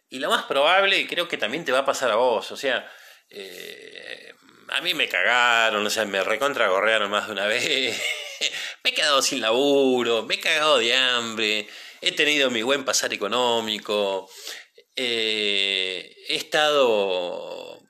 [0.08, 2.90] Y lo más probable, creo que también te va a pasar a vos, o sea,
[3.28, 4.32] eh,
[4.70, 7.62] a mí me cagaron, o sea, me recontragorrearon más de una vez,
[8.84, 11.68] me he quedado sin laburo, me he cagado de hambre,
[12.00, 14.28] he tenido mi buen pasar económico,
[14.96, 17.80] eh, he estado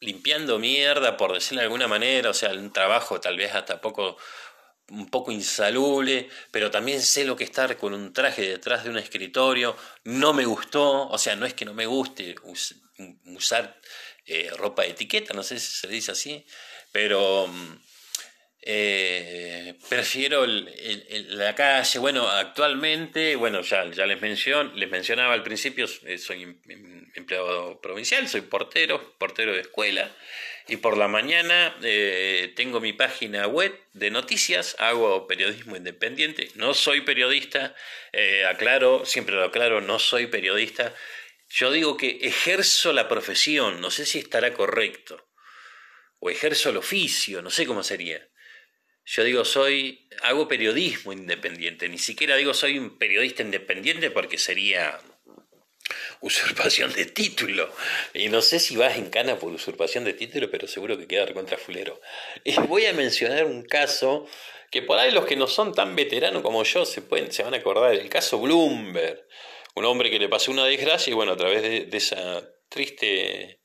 [0.00, 4.16] limpiando mierda, por decirlo de alguna manera, o sea, un trabajo tal vez hasta poco
[4.90, 8.98] un poco insalubre, pero también sé lo que estar con un traje detrás de un
[8.98, 9.76] escritorio.
[10.04, 12.34] No me gustó, o sea, no es que no me guste
[13.24, 13.80] usar
[14.26, 16.46] eh, ropa de etiqueta, no sé si se dice así,
[16.92, 17.83] pero mm,
[18.66, 21.98] eh, prefiero la calle.
[21.98, 28.26] Bueno, actualmente, bueno, ya, les, les mencionaba al principio, eh, soy em, em, empleado provincial,
[28.26, 30.10] soy portero, portero de escuela.
[30.66, 36.72] Y por la mañana eh, tengo mi página web de noticias, hago periodismo independiente, no
[36.72, 37.74] soy periodista,
[38.48, 40.94] aclaro, siempre lo aclaro, no soy periodista.
[41.50, 45.28] Yo digo que ejerzo la profesión, no sé si estará correcto,
[46.18, 48.26] o ejerzo el oficio, no sé cómo sería.
[49.06, 54.98] Yo digo, soy, hago periodismo independiente, ni siquiera digo soy un periodista independiente porque sería
[56.20, 57.70] usurpación de título.
[58.14, 61.32] Y no sé si vas en cana por usurpación de título, pero seguro que queda
[61.34, 62.00] contra fulero.
[62.44, 64.26] Y voy a mencionar un caso
[64.70, 67.54] que por ahí los que no son tan veteranos como yo se, pueden, se van
[67.54, 69.26] a acordar, el caso Bloomberg.
[69.76, 73.60] Un hombre que le pasó una desgracia y bueno, a través de, esa triste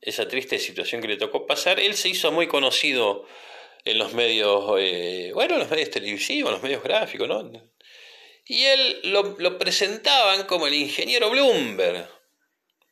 [0.00, 3.24] esa triste situación que le tocó pasar, él se hizo muy conocido
[3.84, 7.72] en los medios, eh, bueno, en los medios televisivos, en los medios gráficos, ¿no?
[8.46, 12.08] y él lo, presentaban como el ingeniero Bloomberg.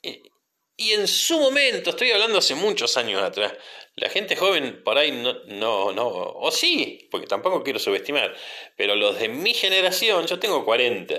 [0.02, 3.52] Y, en su momento, estoy hablando hace muchos años atrás,
[3.96, 8.34] la gente joven por ahí no, no, no, o sí, porque tampoco quiero subestimar,
[8.76, 11.14] pero los de mi generación, yo tengo 40,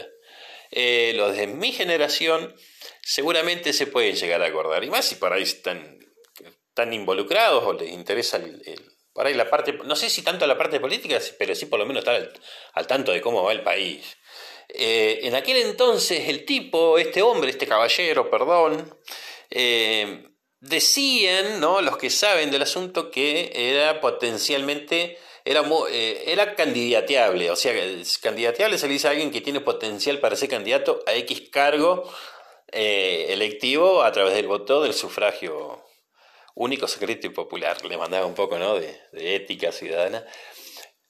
[0.71, 2.55] eh, los de mi generación
[3.03, 5.99] seguramente se pueden llegar a acordar, y más si por ahí están,
[6.69, 10.57] están involucrados o les interesa el, por ahí la parte, no sé si tanto la
[10.57, 12.31] parte política, pero sí por lo menos estar
[12.73, 14.17] al tanto de cómo va el país.
[14.73, 18.97] Eh, en aquel entonces el tipo, este hombre, este caballero, perdón,
[19.49, 20.29] eh,
[20.59, 21.81] decían, ¿no?
[21.81, 27.73] los que saben del asunto, que era potencialmente, era, eh, era candidateable, o sea,
[28.21, 32.09] candidateable se le dice a alguien que tiene potencial para ser candidato a X cargo
[32.73, 35.80] electivo a través del voto del sufragio
[36.55, 37.83] único, secreto y popular.
[37.85, 38.75] Le mandaba un poco ¿no?
[38.75, 40.25] de, ética ciudadana.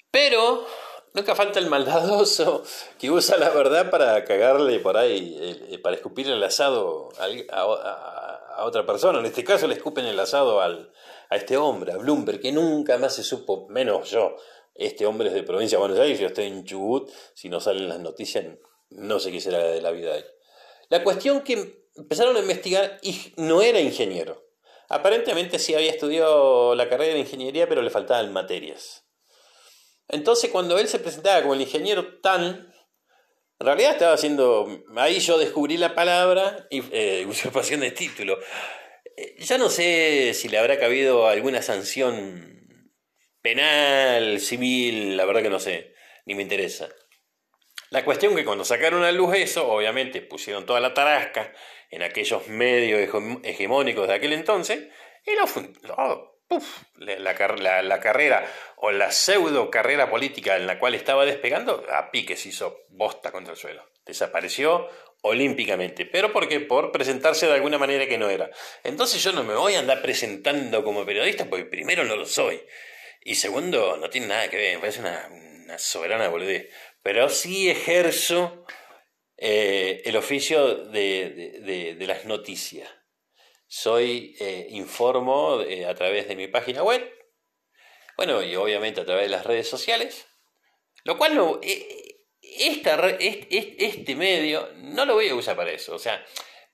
[0.09, 0.65] Pero
[1.13, 2.63] Nunca falta el maldadoso
[2.97, 8.85] que usa la verdad para cagarle por ahí, eh, para escupir el asado a, otra
[8.85, 9.19] persona.
[9.19, 10.93] En este caso le escupen el asado al,
[11.29, 14.37] a este hombre, a Bloomberg, que nunca más se supo, menos yo.
[14.73, 17.89] Este hombre es de provincia de Buenos Aires, yo estoy en Chubut, si no salen
[17.89, 18.45] las noticias,
[18.89, 20.25] no sé qué será de la vida de él.
[20.87, 22.99] La cuestión que empezaron a investigar
[23.35, 24.50] no era ingeniero.
[24.91, 29.05] Aparentemente sí había estudiado la carrera de ingeniería, pero le faltaban materias.
[30.09, 32.73] Entonces cuando él se presentaba como el ingeniero tan,
[33.59, 38.37] en realidad estaba haciendo, ahí yo descubrí la palabra eh, usurpación de título.
[39.15, 42.89] Eh, ya no sé si le habrá cabido alguna sanción
[43.41, 45.93] penal, civil, la verdad que no sé,
[46.25, 46.89] ni me interesa.
[47.91, 51.53] La cuestión que cuando sacaron a luz eso, obviamente pusieron toda la tarasca
[51.91, 53.01] en aquellos medios
[53.43, 54.87] hegemónicos de aquel entonces,
[55.25, 55.45] y lo,
[56.95, 58.45] la, carrera
[58.77, 63.31] o la pseudo carrera política en la cual estaba despegando, a pique se hizo bosta
[63.31, 63.87] contra el suelo.
[64.05, 64.89] Desapareció
[65.21, 66.05] olímpicamente.
[66.05, 66.59] ¿Pero por qué?
[66.59, 68.49] Por presentarse de alguna manera que no era.
[68.83, 72.61] Entonces yo no me voy a andar presentando como periodista porque primero no lo soy.
[73.23, 76.69] Y segundo, no tiene nada que ver, me parece una, soberana boludez.
[77.03, 78.65] Pero sí ejerzo
[79.41, 82.89] eh, el oficio de las noticias.
[83.73, 87.09] Soy, eh, informo eh, a través de mi página web,
[88.17, 90.27] bueno, y obviamente a través de las redes sociales,
[91.05, 95.99] lo cual no, eh, esta, este medio no lo voy a usar para eso, o
[95.99, 96.21] sea,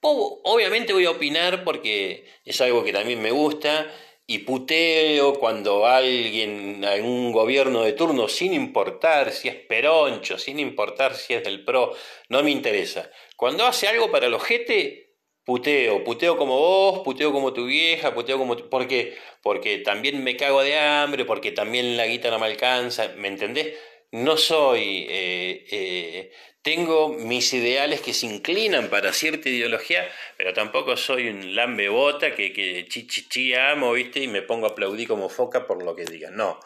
[0.02, 3.94] obviamente voy a opinar porque es algo que también me gusta
[4.30, 11.16] y puteo cuando alguien, algún gobierno de turno, sin importar si es peroncho, sin importar
[11.16, 11.96] si es del PRO,
[12.28, 13.10] no me interesa.
[13.38, 18.38] Cuando hace algo para el ojete, puteo, puteo como vos, puteo como tu vieja, puteo
[18.38, 18.58] como...
[18.58, 19.16] ¿Por qué?
[19.42, 23.78] Porque también me cago de hambre, porque también la guita no me alcanza, ¿me entendés?
[24.12, 25.08] No soy...
[25.10, 26.32] Eh, eh,
[26.68, 32.52] tengo mis ideales que se inclinan para cierta ideología, pero tampoco soy un lambebota que,
[32.52, 34.20] que chi, chi, chi amo, ¿viste?
[34.20, 36.36] Y me pongo a aplaudir como foca por lo que digan.
[36.36, 36.60] No,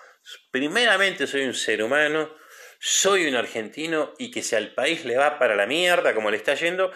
[0.50, 2.36] primeramente soy un ser humano,
[2.80, 6.38] soy un argentino y que si al país le va para la mierda como le
[6.38, 6.92] está yendo,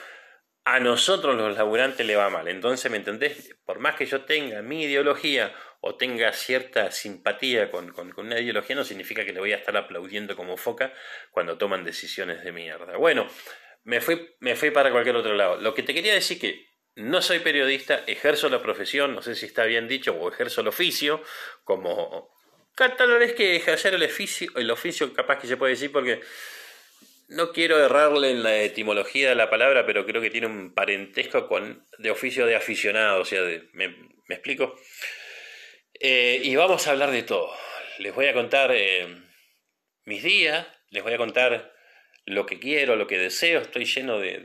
[0.63, 2.47] a nosotros los laburantes le va mal.
[2.47, 3.55] Entonces, ¿me entendés?
[3.65, 5.53] Por más que yo tenga mi ideología
[5.87, 10.35] o tenga cierta simpatía con, una ideología, no significa que le voy a estar aplaudiendo
[10.35, 10.91] como foca
[11.29, 12.97] cuando toman decisiones de mierda.
[12.97, 13.27] Bueno,
[13.83, 15.57] me fui, me fui para cualquier otro lado.
[15.57, 19.45] Lo que te quería decir que no soy periodista, ejerzo la profesión, no sé si
[19.45, 21.21] está bien dicho, o ejerzo el oficio,
[21.63, 22.33] como...
[22.75, 26.19] Tal vez que ejercer el oficio, el oficio capaz que se puede decir porque
[27.27, 31.47] no quiero errarle en la etimología de la palabra, pero creo que tiene un parentesco
[31.47, 33.41] con de oficio de aficionado, o sea,
[33.73, 33.95] ¿me,
[34.29, 34.75] explico?
[35.99, 37.51] Eh, y vamos a hablar de todo.
[37.99, 39.07] Les voy a contar eh,
[40.05, 41.73] mis días, les voy a contar
[42.25, 44.39] lo que quiero, lo que deseo, estoy lleno de,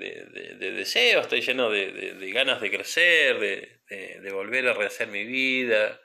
[0.58, 6.00] deseos, estoy lleno de, ganas de crecer, de, volver a rehacer mi vida.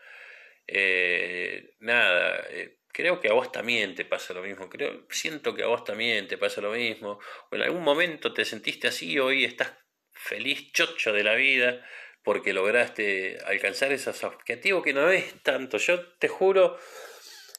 [0.67, 2.43] Eh, nada,
[2.87, 6.27] creo que a vos también te pasa lo mismo, creo, siento que a vos también
[6.27, 7.19] te pasa lo mismo,
[7.51, 9.73] o en algún momento te sentiste así hoy estás
[10.13, 11.85] feliz, chocho de la vida,
[12.25, 16.77] porque lograste alcanzar esos objetivos que no es tanto, yo te juro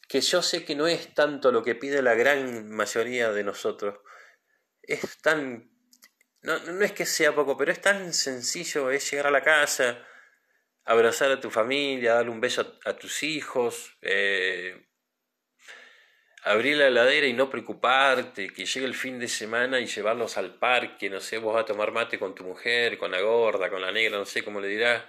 [0.09, 4.01] que yo sé que no es tanto lo que pide la gran mayoría de nosotros,
[4.83, 5.71] es tan,
[6.43, 10.05] no, no es que sea poco, pero es tan sencillo, es llegar a la casa,
[10.85, 14.86] abrazar a tu familia, darle un beso a, tus hijos, eh,
[16.47, 20.55] abrir la heladera y no preocuparte, que llegue el fin de semana y llevarlos al
[20.55, 23.83] parque, no sé, vos vas a tomar mate con tu mujer, con la gorda, con
[23.83, 25.03] la negra, no sé cómo le dirás.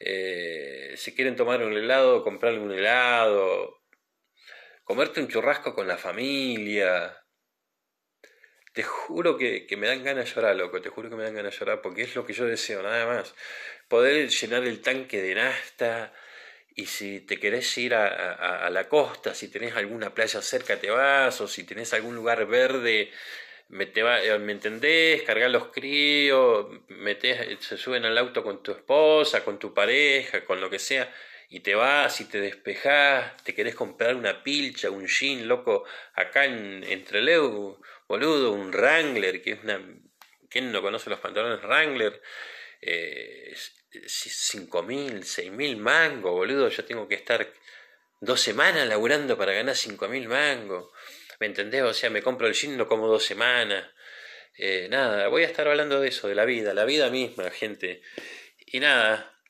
[0.00, 3.82] Eh, si quieren tomar un helado, comprarle un helado,
[4.84, 7.18] comerte un churrasco con la familia.
[8.72, 11.34] Te juro que, que me dan ganas de llorar, loco, te juro que me dan
[11.34, 13.34] ganas de llorar porque es lo que yo deseo, nada más.
[13.88, 16.14] Poder llenar el tanque de nafta,
[16.74, 20.90] y si te querés ir a, a, la costa, si tenés alguna playa cerca, te
[20.90, 23.10] vas, o si tenés algún lugar verde,
[23.72, 25.22] me, va, eh, ¿me entendés?
[25.22, 30.44] Cargar los críos, metés, eh, se suben al auto con tu esposa, con tu pareja,
[30.44, 31.12] con lo que sea,
[31.48, 35.84] y te vas y te despejás, te querés comprar una pilcha, un jean, loco,
[36.14, 39.80] acá en Entreleu, boludo, un Wrangler, que es una...
[40.48, 42.20] ¿Quién no conoce los pantalones Wrangler?
[42.82, 43.54] Eh,
[43.92, 46.68] 5.000, 6.000 mangos, boludo.
[46.68, 47.52] Yo tengo que estar
[48.20, 50.90] dos semanas laburando para ganar 5.000 mangos.
[51.40, 51.82] ¿Me entendés?
[51.82, 53.90] O sea, me compro el jean, lo como dos semanas.
[54.56, 58.02] Eh, nada, voy a estar hablando de eso, de la vida, la vida misma, gente.
[58.66, 59.40] Y nada,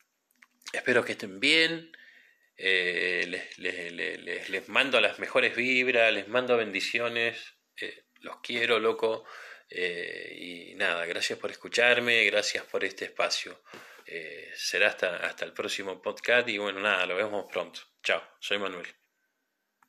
[0.72, 1.92] espero que estén bien.
[2.56, 7.38] Eh, les, les, les, mando las mejores vibras, les mando bendiciones.
[7.80, 9.24] Eh, los quiero, loco.
[9.70, 13.60] y nada, gracias por escucharme, gracias por este espacio.
[14.14, 17.80] Eh, será hasta, hasta el próximo podcast y bueno, nada, lo vemos pronto.
[18.02, 19.01] Chao, soy Manuel.